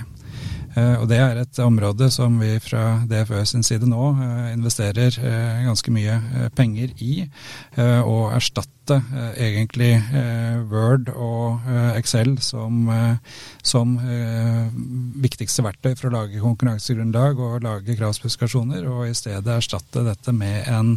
Eh, 0.76 0.96
og 1.00 1.08
det 1.10 1.18
er 1.18 1.40
et 1.40 1.60
område 1.64 2.06
som 2.14 2.36
vi 2.38 2.52
fra 2.62 3.00
DFØ 3.10 3.42
sin 3.48 3.64
side 3.66 3.88
nå 3.90 4.10
eh, 4.14 4.52
investerer 4.54 5.16
eh, 5.18 5.64
ganske 5.66 5.94
mye 5.94 6.18
penger 6.56 6.94
i. 7.02 7.24
Å 7.80 8.16
erstatte 8.90 9.36
egentlig 9.40 9.90
Word 10.70 11.10
og 11.14 11.68
Excel 11.96 12.36
som, 12.42 12.88
som 13.62 13.94
viktigste 15.20 15.64
verktøy 15.64 15.94
for 15.94 16.08
å 16.08 16.14
lage 16.14 16.42
konkurransegrunnlag 16.42 17.40
og 17.40 17.64
lage 17.64 17.96
kravspesifikasjoner, 17.98 18.86
og 18.90 19.08
i 19.08 19.14
stedet 19.16 19.54
erstatte 19.54 20.04
dette 20.06 20.34
med 20.34 20.68
en, 20.70 20.96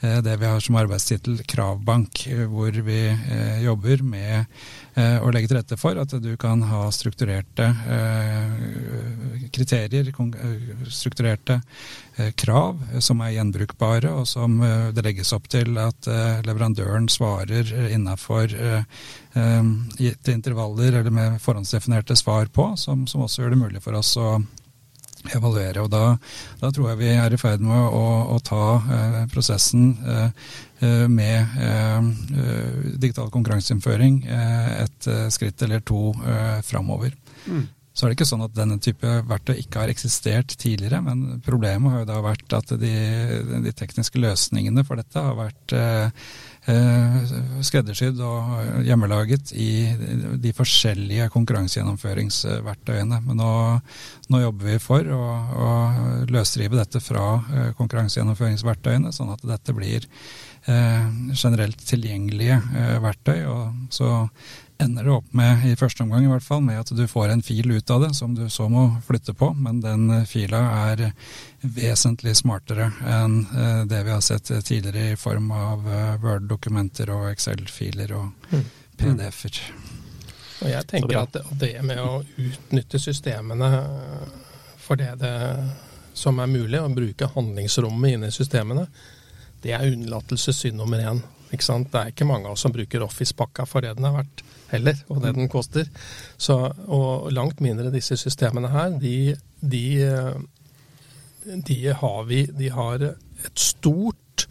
det 0.00 0.38
vi 0.40 0.48
har 0.48 0.62
som 0.64 0.78
arbeidstittel 0.80 1.42
kravbank, 1.48 2.24
hvor 2.50 2.80
vi 2.86 3.02
jobber 3.64 4.04
med 4.04 4.48
Eh, 4.94 5.16
og 5.18 5.32
legge 5.34 5.48
til 5.50 5.58
rette 5.58 5.76
for 5.78 5.98
at 5.98 6.12
du 6.22 6.30
kan 6.38 6.60
ha 6.70 6.84
strukturerte 6.94 7.66
eh, 7.66 9.48
kriterier, 9.54 10.06
eh, 10.06 10.84
strukturerte 10.86 11.56
krav 12.38 12.80
som 13.02 13.22
er 13.24 13.32
gjenbrukbare, 13.34 14.12
og 14.14 14.28
som 14.30 14.60
det 14.94 15.02
legges 15.02 15.32
opp 15.34 15.48
til 15.50 15.78
at 15.82 16.06
leverandøren 16.46 17.08
svarer 17.10 17.72
innafor 17.90 18.54
gitte 19.98 20.34
intervaller 20.34 21.00
eller 21.00 21.10
med 21.10 21.40
forhåndsdefinerte 21.42 22.14
svar 22.16 22.46
på, 22.54 22.68
som, 22.78 23.06
som 23.10 23.24
også 23.26 23.42
gjør 23.42 23.56
det 23.56 23.62
mulig 23.64 23.82
for 23.82 23.98
oss 23.98 24.14
å 24.20 24.36
evaluere. 25.32 25.82
og 25.84 25.90
Da, 25.90 26.16
da 26.60 26.70
tror 26.72 26.90
jeg 26.90 27.00
vi 27.00 27.12
er 27.14 27.34
i 27.34 27.40
ferd 27.40 27.64
med 27.64 27.96
å, 27.96 28.04
å 28.34 28.40
ta 28.44 28.64
eh, 28.80 29.20
prosessen 29.32 29.94
eh, 30.02 30.28
eh 30.84 31.06
med 31.08 31.56
eh, 31.60 32.10
eh, 32.40 32.90
digital 33.00 33.30
konkurranseinnføring 33.32 34.24
eh, 34.26 34.68
et 34.84 35.08
skritt 35.32 35.62
eller 35.64 35.80
to 35.80 36.12
eh, 36.26 36.60
framover. 36.66 37.14
Mm. 37.46 37.66
Så 37.94 38.04
er 38.04 38.10
det 38.10 38.16
ikke 38.18 38.26
sånn 38.26 38.42
at 38.42 38.56
denne 38.56 38.80
type 38.82 39.10
verktøy 39.30 39.54
ikke 39.60 39.84
har 39.84 39.92
eksistert 39.92 40.56
tidligere, 40.58 40.98
men 41.04 41.38
problemet 41.46 41.92
har 41.92 42.02
jo 42.02 42.08
da 42.08 42.16
vært 42.24 42.56
at 42.58 42.74
de, 42.80 42.94
de 43.68 43.74
tekniske 43.76 44.18
løsningene 44.18 44.82
for 44.88 44.98
dette 44.98 45.22
har 45.22 45.38
vært 45.38 45.76
Eh, 46.64 47.16
skreddersydd 47.60 48.22
og 48.24 48.84
hjemmelaget 48.86 49.50
i 49.52 49.84
de 50.40 50.52
forskjellige 50.56 51.26
konkurransegjennomføringsverktøyene. 51.34 53.18
Men 53.26 53.36
nå, 53.36 53.50
nå, 54.32 54.40
jobber 54.46 54.70
vi 54.70 54.78
for 54.80 55.10
å, 55.12 55.26
å 55.60 55.68
løsrive 56.32 56.80
dette 56.80 57.02
fra 57.04 57.26
eh, 57.52 57.68
konkurransegjennomføringsverktøyene, 57.76 59.12
sånn 59.12 59.34
at 59.34 59.44
dette 59.44 59.76
blir 59.76 60.08
eh, 60.08 61.04
generelt 61.36 61.84
tilgjengelige 61.84 62.62
verktøy. 63.04 63.44
og 63.44 63.92
så 63.92 64.14
ender 64.78 65.04
det 65.04 65.10
opp 65.10 65.32
med, 65.32 65.66
i 65.66 65.76
første 65.76 66.02
omgang 66.02 66.24
i 66.24 66.28
hvert 66.28 66.44
fall, 66.44 66.62
med 66.62 66.80
at 66.80 66.90
du 66.96 67.04
får 67.08 67.30
en 67.30 67.42
fil 67.42 67.70
ut 67.70 67.90
av 67.90 68.02
det 68.02 68.12
som 68.18 68.34
du 68.34 68.44
så 68.50 68.66
må 68.68 68.86
flytte 69.06 69.34
på, 69.38 69.52
men 69.54 69.80
den 69.84 70.08
eh, 70.10 70.26
fila 70.28 70.60
er 70.90 71.04
vesentlig 71.62 72.34
smartere 72.38 72.90
enn 73.06 73.40
eh, 73.54 73.82
det 73.90 74.02
vi 74.06 74.14
har 74.14 74.22
sett 74.24 74.50
tidligere 74.66 75.14
i 75.14 75.20
form 75.20 75.52
av 75.54 75.86
eh, 75.88 76.14
Word-dokumenter 76.22 77.12
og 77.14 77.28
Excel-filer 77.30 78.16
og 78.18 78.48
mm. 78.50 78.64
PDF-er. 78.98 79.60
Og 80.64 80.70
jeg 80.70 80.88
tenker 80.90 81.20
at 81.22 81.38
det 81.60 81.74
med 81.84 82.00
å 82.00 82.22
utnytte 82.40 82.98
systemene 83.02 83.68
for 84.80 84.98
det, 84.98 85.14
det 85.20 85.34
som 86.16 86.38
er 86.40 86.50
mulig, 86.50 86.80
å 86.80 86.90
bruke 86.94 87.30
handlingsrommet 87.34 88.16
inne 88.16 88.30
i 88.30 88.34
systemene, 88.34 88.86
det 89.64 89.74
er 89.74 89.86
unnlatelsessynd 89.88 90.76
nummer 90.78 91.00
én. 91.00 91.22
Ikke 91.54 91.66
sant? 91.66 91.90
Det 91.92 92.00
er 92.00 92.12
ikke 92.12 92.26
mange 92.28 92.48
av 92.48 92.56
oss 92.56 92.64
som 92.66 92.72
bruker 92.74 93.04
Office-pakka 93.06 93.66
for 93.68 93.84
det 93.84 93.94
den 93.98 94.08
er 94.08 94.18
verdt 94.18 94.44
heller, 94.74 94.98
og 95.08 95.22
det 95.22 95.34
den 95.36 95.50
koster. 95.52 95.88
Så, 96.36 96.58
og 96.86 97.30
langt 97.32 97.62
mindre 97.64 97.92
disse 97.94 98.18
systemene 98.20 98.70
her, 98.72 98.98
de, 99.00 99.34
de, 99.60 99.86
de, 101.66 101.78
har 102.02 102.20
vi 102.28 102.44
De 102.46 102.70
har 102.74 103.08
et 103.08 103.58
stort 103.58 104.48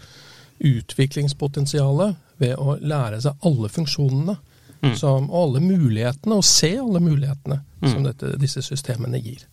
utviklingspotensial 0.64 2.16
ved 2.42 2.56
å 2.58 2.78
lære 2.82 3.20
seg 3.24 3.46
alle 3.48 3.70
funksjonene 3.70 4.36
mm. 4.84 4.96
som, 5.00 5.30
og 5.30 5.40
alle 5.42 5.64
mulighetene, 5.64 6.40
og 6.40 6.48
se 6.48 6.72
alle 6.80 7.02
mulighetene 7.04 7.60
mm. 7.82 7.90
som 7.92 8.04
dette, 8.06 8.34
disse 8.42 8.64
systemene 8.66 9.20
gir. 9.22 9.44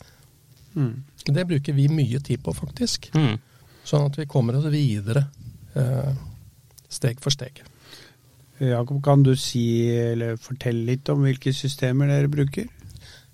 Mm. 0.74 1.02
Det 1.26 1.46
bruker 1.46 1.76
vi 1.76 1.88
mye 1.92 2.20
tid 2.24 2.42
på, 2.44 2.54
faktisk. 2.56 3.10
Mm. 3.14 3.36
Sånn 3.84 4.06
at 4.06 4.18
vi 4.18 4.28
kommer 4.30 4.58
oss 4.58 4.68
videre 4.70 5.26
eh, 5.74 6.14
steg 6.90 7.20
for 7.22 7.34
steg. 7.34 7.62
Jakob, 8.60 9.04
kan 9.04 9.22
du 9.22 9.32
si 9.40 9.88
eller 9.96 10.36
fortelle 10.36 10.84
litt 10.92 11.08
om 11.08 11.22
hvilke 11.24 11.52
systemer 11.56 12.10
dere 12.10 12.28
bruker? 12.28 12.66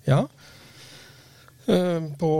Ja. 0.07 0.21
Eh, 1.67 2.03
på 2.19 2.31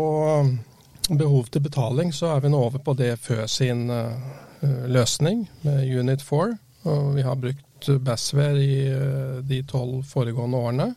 behov 1.09 1.49
til 1.51 1.63
betaling 1.65 2.13
så 2.15 2.31
er 2.35 2.45
vi 2.45 2.51
nå 2.51 2.61
over 2.63 2.79
på 2.83 2.95
DFØ 2.95 3.47
sin 3.51 3.89
eh, 3.91 4.87
løsning 4.87 5.43
med 5.67 5.83
Unit 5.99 6.23
4. 6.23 6.55
Og 6.87 7.15
vi 7.15 7.27
har 7.27 7.35
brukt 7.35 7.89
Bassware 8.05 8.63
i 8.63 8.87
eh, 8.87 9.43
de 9.43 9.61
tolv 9.67 10.05
foregående 10.07 10.57
årene. 10.57 10.89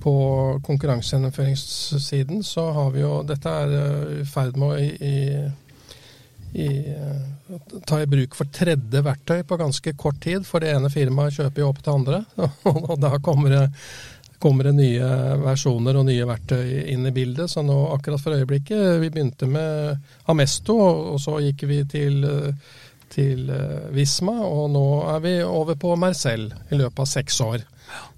På 0.00 0.14
konkurransegjennomføringssiden 0.64 2.40
så 2.42 2.70
har 2.72 2.94
vi 2.96 3.04
jo 3.04 3.18
Dette 3.28 3.52
er 3.52 3.74
i 4.22 4.24
ferd 4.24 4.56
med 4.56 4.70
å 4.70 4.78
i, 4.80 4.88
i 4.96 5.16
i, 6.52 6.78
eh, 6.90 7.56
ta 7.86 8.02
i 8.02 8.06
bruk 8.06 8.34
for 8.34 8.50
tredje 8.50 9.02
verktøy 9.02 9.42
på 9.46 9.56
ganske 9.56 9.92
kort 9.98 10.20
tid, 10.22 10.46
for 10.46 10.62
det 10.62 10.74
ene 10.74 10.90
firmaet 10.90 11.36
kjøper 11.38 11.62
jo 11.62 11.70
opp 11.70 11.82
til 11.84 11.94
andre. 11.94 12.24
Og 12.90 12.96
da 13.00 13.12
kommer 13.22 13.54
det, 13.54 13.64
kommer 14.42 14.70
det, 14.70 14.74
nye 14.78 15.10
versjoner 15.44 16.00
og 16.00 16.06
nye 16.08 16.26
verktøy 16.26 16.90
inn 16.90 17.06
i 17.06 17.14
bildet. 17.14 17.50
Så 17.52 17.62
nå 17.66 17.78
akkurat 17.94 18.22
for 18.22 18.34
øyeblikket 18.34 19.00
Vi 19.02 19.10
begynte 19.12 19.46
med 19.50 19.98
Amesto, 20.30 20.78
og 21.14 21.20
så 21.22 21.38
gikk 21.44 21.66
vi 21.70 21.82
til, 21.90 22.22
til 23.14 23.50
eh, 23.54 23.90
Visma, 23.94 24.40
og 24.46 24.70
nå 24.74 24.86
er 25.14 25.26
vi 25.26 25.36
over 25.46 25.78
på 25.78 25.94
Mercell 26.00 26.50
i 26.50 26.80
løpet 26.80 27.06
av 27.06 27.12
seks 27.14 27.42
år. 27.46 27.66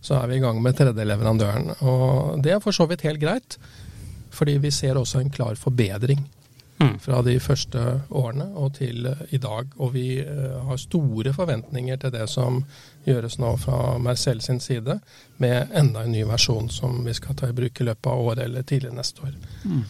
Så 0.03 0.17
er 0.19 0.29
vi 0.29 0.37
i 0.37 0.43
gang 0.43 0.59
med 0.61 0.77
tredjeleverandøren. 0.77 1.75
Og 1.89 2.41
det 2.45 2.57
er 2.57 2.65
for 2.65 2.77
så 2.77 2.89
vidt 2.89 3.05
helt 3.07 3.21
greit, 3.21 3.57
fordi 4.33 4.57
vi 4.61 4.73
ser 4.73 4.97
også 4.97 5.21
en 5.21 5.33
klar 5.33 5.57
forbedring 5.61 6.21
mm. 6.83 6.99
fra 7.05 7.23
de 7.23 7.35
første 7.41 7.83
årene 8.11 8.49
og 8.59 8.75
til 8.79 9.07
eh, 9.11 9.25
i 9.31 9.41
dag. 9.43 9.71
Og 9.79 9.93
vi 9.95 10.07
eh, 10.21 10.59
har 10.67 10.81
store 10.81 11.35
forventninger 11.37 12.01
til 12.03 12.15
det 12.15 12.27
som 12.31 12.63
gjøres 13.07 13.39
nå 13.43 13.55
fra 13.63 13.99
Mercell 14.03 14.43
sin 14.45 14.61
side, 14.61 14.99
med 15.43 15.73
enda 15.79 16.05
en 16.05 16.15
ny 16.15 16.25
versjon 16.29 16.71
som 16.71 17.03
vi 17.07 17.15
skal 17.17 17.39
ta 17.39 17.51
i 17.51 17.57
bruk 17.57 17.81
i 17.81 17.89
løpet 17.89 18.11
av 18.13 18.27
året 18.27 18.45
eller 18.47 18.67
tidlig 18.67 18.95
neste 18.97 19.27
år. 19.27 19.39
Mm. 19.65 19.85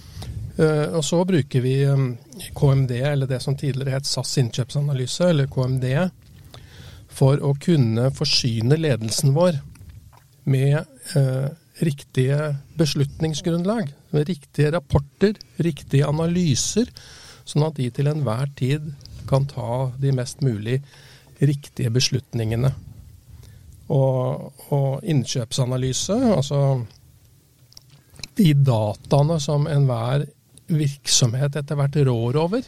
Uh, 0.52 0.98
og 0.98 1.04
så 1.04 1.22
bruker 1.24 1.62
vi 1.64 1.78
um, 1.88 2.10
KMD, 2.58 2.90
eller 3.08 3.28
det 3.28 3.38
som 3.40 3.56
tidligere 3.56 3.96
het 3.96 4.08
SAS 4.08 4.34
innkjøpsanalyse, 4.42 5.30
eller 5.32 5.48
KMD, 5.48 5.86
for 7.12 7.40
å 7.44 7.54
kunne 7.60 8.10
forsyne 8.16 8.76
ledelsen 8.76 9.32
vår 9.36 9.62
med 10.44 10.82
uh, 11.16 11.48
riktige 11.80 12.54
beslutningsgrunnlag. 12.76 13.92
Riktige 14.12 14.72
rapporter, 14.74 15.38
riktige 15.64 16.08
analyser, 16.08 16.90
sånn 17.48 17.64
at 17.66 17.78
de 17.78 17.88
til 17.94 18.10
enhver 18.10 18.50
tid 18.58 18.92
kan 19.28 19.46
ta 19.48 19.90
de 20.00 20.12
mest 20.14 20.42
mulig 20.44 20.80
riktige 21.42 21.90
beslutningene. 21.92 22.72
Og, 23.92 24.52
og 24.72 25.02
innkjøpsanalyse, 25.04 26.16
altså 26.36 26.60
de 28.38 28.52
dataene 28.56 29.38
som 29.42 29.66
enhver 29.68 30.26
virksomhet 30.72 31.58
etter 31.58 31.78
hvert 31.78 31.98
rår 32.08 32.38
over, 32.40 32.64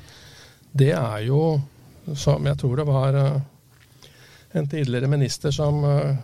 det 0.75 0.91
er 0.97 1.25
jo, 1.29 1.41
som 2.19 2.45
jeg 2.49 2.59
tror 2.61 2.81
det 2.81 2.87
var 2.89 3.17
eh, 3.21 3.43
en 4.59 4.69
tidligere 4.69 5.11
minister 5.11 5.55
som 5.55 5.85
eh, 5.87 6.17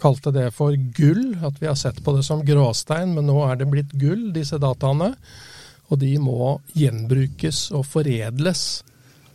kalte 0.00 0.32
det 0.34 0.50
for 0.54 0.76
gull, 0.96 1.36
at 1.44 1.60
vi 1.62 1.68
har 1.68 1.74
sett 1.78 2.02
på 2.04 2.16
det 2.16 2.24
som 2.26 2.44
gråstein, 2.44 3.14
men 3.14 3.28
nå 3.28 3.38
er 3.48 3.60
det 3.60 3.68
blitt 3.70 3.94
gull, 3.96 4.28
disse 4.34 4.58
dataene. 4.60 5.14
Og 5.88 6.00
de 6.02 6.12
må 6.18 6.56
gjenbrukes 6.74 7.70
og 7.76 7.86
foredles, 7.86 8.66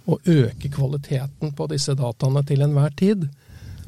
og 0.10 0.28
øke 0.28 0.69
kvaliteten 0.74 1.54
på 1.56 1.67
disse 1.71 1.93
dataene 1.95 2.43
til 2.47 2.65
enhver 2.65 2.93
tid. 2.97 3.28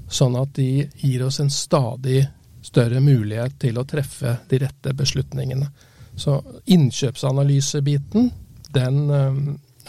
Sånn 0.08 0.38
at 0.40 0.54
de 0.56 0.86
gir 1.02 1.26
oss 1.26 1.42
en 1.42 1.52
stadig 1.52 2.22
større 2.64 3.02
mulighet 3.04 3.58
til 3.60 3.80
å 3.80 3.86
treffe 3.88 4.38
de 4.50 4.62
rette 4.64 4.94
beslutningene. 4.96 5.68
Så 6.16 6.38
innkjøpsanalysebiten, 6.70 8.30
den 8.74 9.00
øh, 9.10 9.40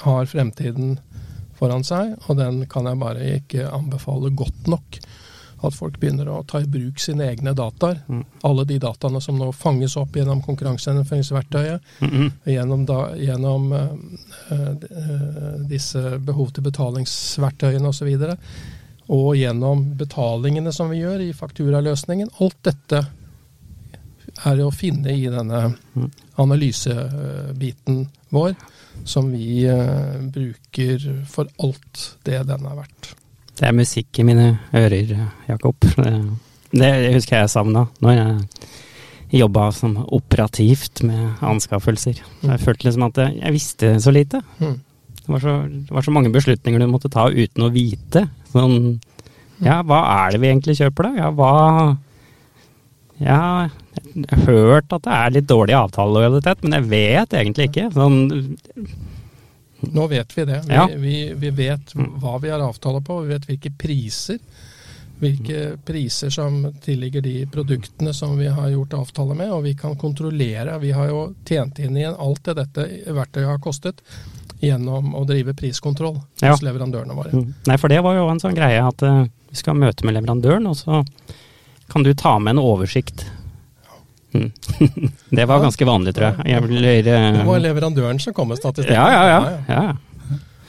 har 0.03 0.27
fremtiden 0.27 0.97
foran 1.55 1.85
seg, 1.87 2.17
og 2.27 2.41
den 2.41 2.65
kan 2.71 2.89
jeg 2.89 3.01
bare 3.01 3.29
ikke 3.39 3.69
anbefale 3.71 4.33
godt 4.35 4.73
nok 4.73 4.99
at 5.63 5.75
folk 5.75 5.99
begynner 6.01 6.29
å 6.29 6.43
ta 6.49 6.61
i 6.61 6.69
bruk 6.69 7.01
sine 7.01 7.29
egne 7.31 7.55
dataer. 7.57 8.01
Mm. 8.09 8.23
Alle 8.49 8.65
de 8.69 8.79
dataene 8.83 9.21
som 9.23 9.39
nå 9.39 9.51
fanges 9.57 9.97
opp 10.01 10.17
gjennom 10.17 10.43
konkurransegjennomføringsverktøyet, 10.45 11.83
mm 12.01 12.11
-hmm. 12.11 12.31
gjennom, 12.45 12.87
da, 12.87 13.17
gjennom 13.17 13.73
uh, 13.73 13.89
disse 15.69 16.19
behov 16.19 16.53
til 16.53 16.63
betalingsverktøyene 16.63 17.89
osv., 17.89 18.09
og, 18.15 18.21
så 18.21 18.37
og 19.07 19.37
gjennom 19.37 19.97
betalingene 19.97 20.73
som 20.73 20.91
vi 20.91 21.03
gjør 21.03 21.21
i 21.21 21.33
fakturaløsningen. 21.33 22.31
Alt 22.41 22.57
dette 22.63 23.07
er 24.45 24.61
å 24.65 24.71
finne 24.71 25.13
i 25.13 25.27
denne 25.29 25.75
analysebiten 26.41 28.09
vår, 28.29 28.55
som 29.05 29.31
vi 29.31 29.67
uh, 29.69 30.21
bruker 30.33 31.25
for 31.29 31.51
alt 31.59 32.19
det 32.25 32.43
den 32.49 32.67
er 32.67 32.81
verdt. 32.81 33.24
Det 33.55 33.69
er 33.69 33.77
musikk 33.77 34.19
i 34.19 34.27
mine 34.27 34.49
ører, 34.75 35.15
Jakob. 35.49 35.77
Det, 35.95 36.15
det 36.75 37.15
husker 37.15 37.39
jeg 37.39 37.53
savna 37.53 37.85
når 38.03 38.17
jeg 38.19 38.65
jobba 39.39 39.69
som 39.75 39.95
operativt 40.15 41.05
med 41.07 41.43
anskaffelser. 41.45 42.19
Jeg 42.43 42.63
følte 42.63 42.89
liksom 42.89 43.07
at 43.09 43.21
jeg 43.31 43.55
visste 43.55 43.93
så 44.03 44.15
lite. 44.15 44.41
Mm. 44.59 44.77
Det 45.25 45.33
var, 45.33 45.41
så, 45.41 45.55
det 45.71 45.95
var 45.95 46.05
så 46.05 46.13
mange 46.13 46.33
beslutninger 46.35 46.83
du 46.83 46.91
måtte 46.91 47.13
ta 47.13 47.29
uten 47.33 47.65
å 47.65 47.73
vite. 47.75 48.27
Sånn 48.53 48.99
Ja, 49.65 49.79
hva 49.87 50.03
er 50.27 50.35
det 50.35 50.43
vi 50.43 50.51
egentlig 50.51 50.77
kjøper, 50.81 51.09
da? 51.09 51.23
Ja, 51.23 51.31
hva 51.33 51.53
Ja, 53.23 53.41
jeg 53.95 54.27
har 54.33 54.45
hørt 54.51 54.93
at 54.93 55.07
det 55.07 55.15
er 55.17 55.35
litt 55.39 55.49
dårlig 55.49 55.77
avtalelojalitet, 55.79 56.65
men 56.67 56.77
jeg 56.77 56.91
vet 56.91 57.37
egentlig 57.39 57.71
ikke. 57.71 57.89
Sånn 57.95 58.19
Nå 59.93 60.07
vet 60.11 60.37
vi 60.39 60.45
det. 60.45 60.63
Vi, 60.69 60.75
Ja. 60.75 60.87
vi, 60.87 61.17
vi 61.35 61.51
vet 61.51 61.93
hva 61.95 62.39
vi 62.43 62.51
har 62.51 62.61
avtale 62.61 63.01
på, 63.05 63.21
vi 63.23 63.35
vet 63.35 63.47
hvilke 63.51 63.71
priser. 63.79 64.39
Hvilke 65.21 65.77
priser 65.87 66.31
som 66.35 66.73
tilligger 66.83 67.23
de 67.23 67.47
produktene 67.47 68.13
som 68.15 68.35
vi 68.39 68.49
har 68.51 68.69
gjort 68.73 68.95
avtale 68.99 69.35
med, 69.39 69.53
og 69.55 69.63
vi 69.63 69.75
kan 69.79 69.95
kontrollere. 69.97 70.79
Vi 70.83 70.91
har 70.93 71.09
jo 71.09 71.21
tjent 71.47 71.79
inn 71.79 71.97
igjen 71.97 72.17
alt 72.19 72.43
det 72.45 72.57
dette 72.59 72.87
verktøyet 73.15 73.47
har 73.47 73.59
kostet, 73.63 74.03
gjennom 74.61 75.15
å 75.15 75.23
drive 75.29 75.55
priskontroll 75.55 76.19
Ja. 76.43 76.51
hos 76.53 76.63
leverandørene 76.67 77.15
våre. 77.15 77.31
Mm. 77.33 77.55
Nei, 77.67 77.77
for 77.77 77.89
det 77.89 78.03
var 78.03 78.17
jo 78.17 78.29
en 78.29 78.41
sånn 78.43 78.57
greie 78.57 78.83
at 78.83 79.03
uh, 79.07 79.25
vi 79.51 79.57
skal 79.57 79.75
møte 79.79 80.05
med 80.05 80.15
leverandøren, 80.19 80.67
og 80.67 80.77
så 80.77 81.05
kan 81.89 82.03
du 82.03 82.13
ta 82.15 82.39
med 82.39 82.57
en 82.57 82.65
oversikt. 82.65 83.25
Mm. 84.35 84.51
det 85.39 85.47
var 85.47 85.63
ganske 85.63 85.87
vanlig, 85.87 86.15
tror 86.17 86.33
jeg. 86.33 86.49
jeg 86.51 87.05
Det 87.07 87.47
var 87.47 87.63
leverandøren 87.63 88.19
som 88.23 88.35
kom 88.35 88.51
med 88.51 88.59
statistikken. 88.59 88.99
ja, 88.99 89.13
ja, 89.13 89.39
ja. 89.39 89.63
ja. 89.69 89.95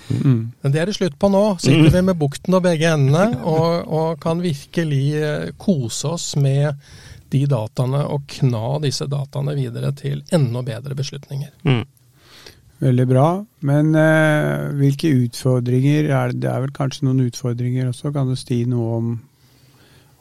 Mm. 0.06 0.52
Men 0.62 0.72
det 0.72 0.82
er 0.82 0.90
det 0.90 0.96
slutt 0.98 1.18
på 1.20 1.30
nå. 1.34 1.44
Sitter 1.62 1.90
vi 1.90 2.04
med 2.06 2.20
bukten 2.20 2.54
og 2.58 2.64
begge 2.66 2.92
endene 2.94 3.42
og, 3.42 3.90
og 3.90 4.22
kan 4.22 4.44
virkelig 4.44 5.04
eh, 5.18 5.52
kose 5.58 6.14
oss 6.14 6.36
med 6.38 6.78
de 7.34 7.42
dataene 7.50 8.04
og 8.14 8.28
kna 8.30 8.78
disse 8.84 9.08
dataene 9.10 9.56
videre 9.58 9.92
til 9.98 10.22
enda 10.36 10.62
bedre 10.66 10.98
beslutninger. 10.98 11.52
Mm. 11.66 11.84
Veldig 12.86 13.08
bra. 13.10 13.28
Men 13.66 13.96
eh, 13.98 14.70
hvilke 14.78 15.14
utfordringer 15.26 16.12
er 16.12 16.34
det? 16.34 16.44
Det 16.44 16.52
er 16.52 16.66
vel 16.68 16.76
kanskje 16.76 17.08
noen 17.08 17.26
utfordringer 17.26 17.90
også? 17.90 18.14
Kan 18.16 18.30
du 18.30 18.38
si 18.40 18.64
noe 18.70 19.00
om, 19.00 19.14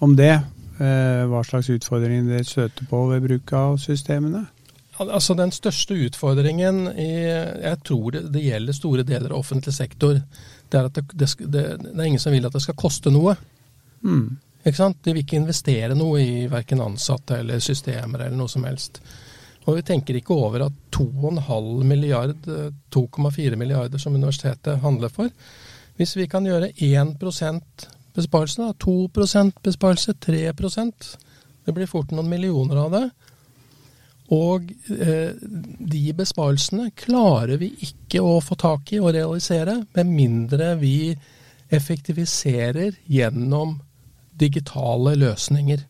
om 0.04 0.16
det? 0.18 0.38
Eh, 0.74 1.22
hva 1.30 1.44
slags 1.46 1.70
utfordringer 1.70 2.26
dere 2.26 2.46
støter 2.46 2.86
på 2.90 3.04
ved 3.12 3.22
bruk 3.28 3.52
av 3.54 3.76
systemene? 3.82 4.42
Altså 5.02 5.34
Den 5.34 5.50
største 5.54 5.94
utfordringen 6.06 6.86
i, 6.98 7.10
jeg 7.26 7.78
tror 7.86 8.14
det, 8.14 8.24
det 8.34 8.44
gjelder 8.44 8.76
store 8.76 9.04
deler 9.06 9.32
av 9.32 9.42
offentlig 9.42 9.74
sektor, 9.74 10.20
det 10.70 10.78
er 10.78 10.88
at 10.88 10.98
det, 10.98 11.04
det, 11.14 11.30
det, 11.50 11.64
er 11.94 12.06
ingen 12.06 12.22
som 12.22 12.34
vil 12.34 12.46
at 12.46 12.54
det 12.54 12.62
skal 12.62 12.78
koste 12.78 13.10
noe. 13.14 13.34
Mm. 14.06 14.36
Ikke 14.64 14.78
sant? 14.78 15.00
De 15.02 15.12
vil 15.12 15.24
ikke 15.24 15.40
investere 15.42 15.98
noe 15.98 16.22
i 16.22 16.46
verken 16.50 16.82
ansatte 16.82 17.40
eller 17.42 17.62
systemer 17.62 18.26
eller 18.26 18.38
noe 18.38 18.50
som 18.50 18.66
helst. 18.66 19.02
Og 19.64 19.78
vi 19.78 19.84
tenker 19.86 20.18
ikke 20.18 20.36
over 20.36 20.66
at 20.66 20.78
2,5 20.94 21.84
milliard, 21.88 22.48
eh, 22.50 22.70
2,4 22.94 23.58
milliarder 23.60 23.98
som 23.98 24.14
universitetet 24.14 24.82
handler 24.82 25.12
for, 25.12 25.30
hvis 25.98 26.16
vi 26.18 26.26
kan 26.30 26.46
gjøre 26.46 26.72
1 26.82 27.14
besparelse, 28.14 28.62
da, 28.62 28.72
2 28.78 28.96
besparelse, 29.64 30.14
3% 30.22 31.14
det 31.64 31.72
blir 31.72 31.88
fort 31.88 32.12
noen 32.12 32.28
millioner 32.28 32.80
av 32.84 32.90
det. 32.92 33.04
Og 34.34 34.70
eh, 34.92 35.32
de 35.94 36.02
besparelsene 36.16 36.90
klarer 36.96 37.58
vi 37.60 37.70
ikke 37.86 38.22
å 38.24 38.38
få 38.44 38.56
tak 38.60 38.92
i 38.92 39.00
og 39.00 39.12
realisere, 39.16 39.80
med 39.96 40.12
mindre 40.12 40.74
vi 40.80 41.14
effektiviserer 41.74 42.98
gjennom 43.10 43.78
digitale 44.34 45.14
løsninger 45.20 45.84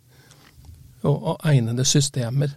og, 1.05 1.17
og 1.17 1.49
egnede 1.49 1.87
systemer. 1.89 2.55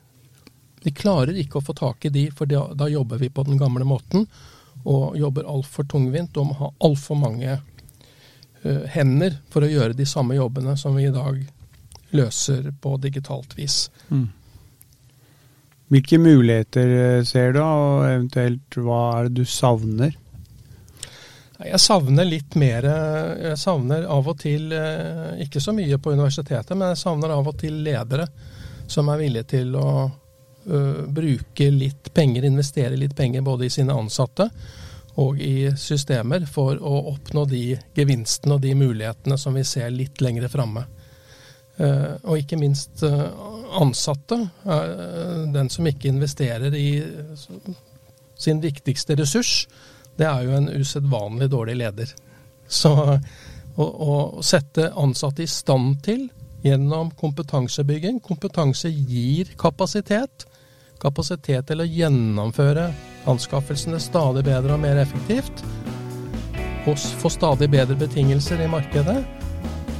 Vi 0.83 0.93
klarer 0.95 1.37
ikke 1.37 1.59
å 1.59 1.65
få 1.65 1.75
tak 1.77 2.05
i 2.07 2.13
de, 2.13 2.27
for 2.31 2.49
da, 2.49 2.67
da 2.77 2.87
jobber 2.89 3.19
vi 3.21 3.31
på 3.33 3.43
den 3.47 3.59
gamle 3.59 3.85
måten. 3.87 4.27
Og 4.87 5.17
jobber 5.17 5.49
altfor 5.49 5.87
tungvint 5.89 6.37
og 6.37 6.51
må 6.51 6.57
ha 6.61 6.69
altfor 6.85 7.17
mange 7.19 7.57
hender 8.93 9.37
for 9.53 9.65
å 9.65 9.69
gjøre 9.71 9.97
de 9.97 10.05
samme 10.07 10.37
jobbene 10.37 10.75
som 10.79 10.95
vi 10.97 11.07
i 11.07 11.13
dag 11.13 11.39
løser 12.15 12.71
på 12.81 12.95
digitalt 13.03 13.57
vis. 13.57 13.87
Mm. 14.09 14.27
Hvilke 15.87 16.19
muligheter 16.19 16.93
eh, 16.99 17.23
ser 17.23 17.53
du, 17.55 17.61
og 17.63 18.05
eventuelt 18.07 18.79
hva 18.83 19.01
er 19.17 19.27
det 19.27 19.43
du 19.43 19.47
savner? 19.47 20.15
Jeg 21.57 21.79
savner 21.81 22.27
litt 22.27 22.53
mer 22.59 22.85
eh, 22.85 23.47
Jeg 23.47 23.59
savner 23.61 24.05
av 24.11 24.27
og 24.29 24.37
til, 24.41 24.67
eh, 24.75 25.39
ikke 25.45 25.63
så 25.63 25.73
mye 25.75 25.99
på 25.99 26.13
universitetet, 26.13 26.75
men 26.75 26.91
jeg 26.91 27.01
savner 27.05 27.33
av 27.33 27.47
og 27.47 27.59
til 27.61 27.79
ledere 27.87 28.27
som 28.87 29.07
er 29.11 29.19
villige 29.19 29.49
til 29.51 29.73
å 29.75 29.87
uh, 30.07 30.99
bruke 31.11 31.65
litt 31.75 32.07
penger, 32.15 32.45
investere 32.47 32.95
litt 32.95 33.17
penger 33.17 33.43
både 33.43 33.65
i 33.67 33.73
sine 33.73 33.91
ansatte 33.91 34.45
og 35.17 35.41
i 35.41 35.71
systemer 35.79 36.45
for 36.49 36.77
å 36.77 36.93
oppnå 37.13 37.45
de 37.49 37.63
gevinstene 37.97 38.57
og 38.57 38.61
de 38.61 38.75
mulighetene 38.77 39.37
som 39.41 39.57
vi 39.57 39.65
ser 39.65 39.89
litt 39.93 40.21
lengre 40.21 40.49
framme. 40.51 40.85
Eh, 41.77 42.13
og 42.23 42.41
ikke 42.41 42.59
minst 42.61 43.03
eh, 43.05 43.25
ansatte. 43.81 44.39
eh, 44.65 45.43
den 45.53 45.69
som 45.73 45.89
ikke 45.89 46.11
investerer 46.11 46.73
i 46.77 46.89
sin 48.37 48.61
viktigste 48.61 49.17
ressurs, 49.17 49.67
det 50.17 50.29
er 50.29 50.45
jo 50.45 50.55
en 50.57 50.69
usedvanlig 50.69 51.49
dårlig 51.53 51.77
leder. 51.81 52.13
Så 52.67 52.93
å 53.77 54.13
sette 54.43 54.91
ansatte 54.97 55.45
i 55.45 55.49
stand 55.49 56.01
til 56.05 56.25
gjennom 56.65 57.11
kompetansebygging 57.15 58.17
Kompetanse 58.25 58.89
gir 58.89 59.53
kapasitet. 59.61 60.47
Kapasitet 61.01 61.69
til 61.69 61.83
å 61.83 61.85
gjennomføre 61.85 62.89
anskaffelsene 63.27 63.99
stadig 64.01 64.45
bedre 64.47 64.75
og 64.75 64.83
mer 64.83 64.99
effektivt. 65.01 65.63
Og 66.87 66.95
får 66.95 67.19
få 67.21 67.31
stadig 67.33 67.69
bedre 67.71 67.97
betingelser 67.99 68.61
i 68.63 68.69
markedet. 68.71 69.19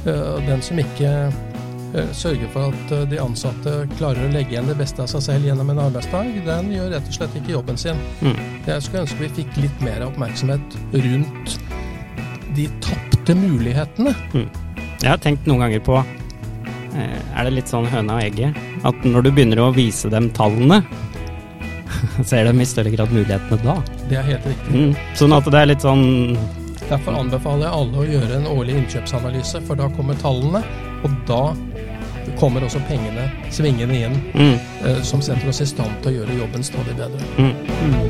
Eh, 0.06 0.46
Den 0.46 0.62
som 0.62 0.78
ikke 0.80 1.10
eh, 1.94 2.12
sørger 2.12 2.48
for 2.52 2.72
at 2.72 2.92
eh, 2.92 3.06
de 3.10 3.20
ansatte 3.20 3.74
klarer 3.98 4.24
å 4.24 4.32
legge 4.32 4.56
igjen 4.56 4.70
det 4.70 4.78
beste 4.78 5.04
av 5.04 5.10
seg 5.12 5.24
selv 5.26 5.48
gjennom 5.50 5.72
en 5.74 5.82
arbeidsdag, 5.88 6.30
den 6.46 6.70
gjør 6.72 6.94
rett 6.94 7.10
og 7.10 7.18
slett 7.18 7.36
ikke 7.40 7.56
jobben 7.56 7.80
sin. 7.80 8.00
Mm. 8.22 8.38
Jeg 8.66 8.86
skulle 8.86 9.04
ønske 9.04 9.24
vi 9.26 9.32
fikk 9.42 9.60
litt 9.64 9.84
mer 9.84 10.06
oppmerksomhet 10.08 10.78
rundt 10.94 11.58
de 12.56 12.70
tapte 12.84 13.36
mulighetene. 13.36 14.14
Jeg 15.02 15.10
har 15.10 15.20
tenkt 15.22 15.46
noen 15.46 15.66
ganger 15.66 15.84
på 15.84 16.00
Er 16.98 17.44
det 17.46 17.52
litt 17.52 17.70
sånn 17.70 17.86
høna 17.86 18.16
og 18.16 18.24
egget? 18.24 18.56
At 18.88 19.04
når 19.06 19.28
du 19.28 19.30
begynner 19.30 19.60
å 19.62 19.68
vise 19.76 20.08
dem 20.10 20.30
tallene, 20.34 20.80
ser 22.28 22.48
de 22.48 22.54
i 22.60 22.68
større 22.68 22.92
grad 22.94 23.12
mulighetene 23.14 23.60
da. 23.64 23.76
Det 24.08 24.20
er 24.20 24.26
helt 24.32 24.48
riktig. 24.52 24.72
Mm. 24.74 24.96
Sånn 25.18 25.36
at 25.36 25.50
det 25.50 25.62
er 25.62 25.70
litt 25.72 25.84
sånn 25.84 26.06
Derfor 26.88 27.18
anbefaler 27.20 27.66
jeg 27.66 27.76
alle 27.76 27.98
å 28.00 28.04
gjøre 28.06 28.36
en 28.38 28.46
årlig 28.48 28.78
innkjøpsanalyse, 28.78 29.60
for 29.68 29.76
da 29.76 29.90
kommer 29.92 30.16
tallene, 30.22 30.62
og 31.04 31.18
da 31.28 31.42
kommer 32.40 32.64
også 32.64 32.80
pengene 32.88 33.26
svingende 33.52 33.98
inn, 34.06 34.16
mm, 34.32 34.54
eh, 34.88 35.02
som 35.04 35.20
setter 35.20 35.52
oss 35.52 35.60
i 35.60 35.68
stand 35.68 36.00
til 36.00 36.14
å 36.14 36.22
gjøre 36.22 36.38
jobben 36.40 36.64
stadig 36.64 36.96
bedre. 36.96 37.20
mm. 37.36 37.52
Mm. 37.90 38.07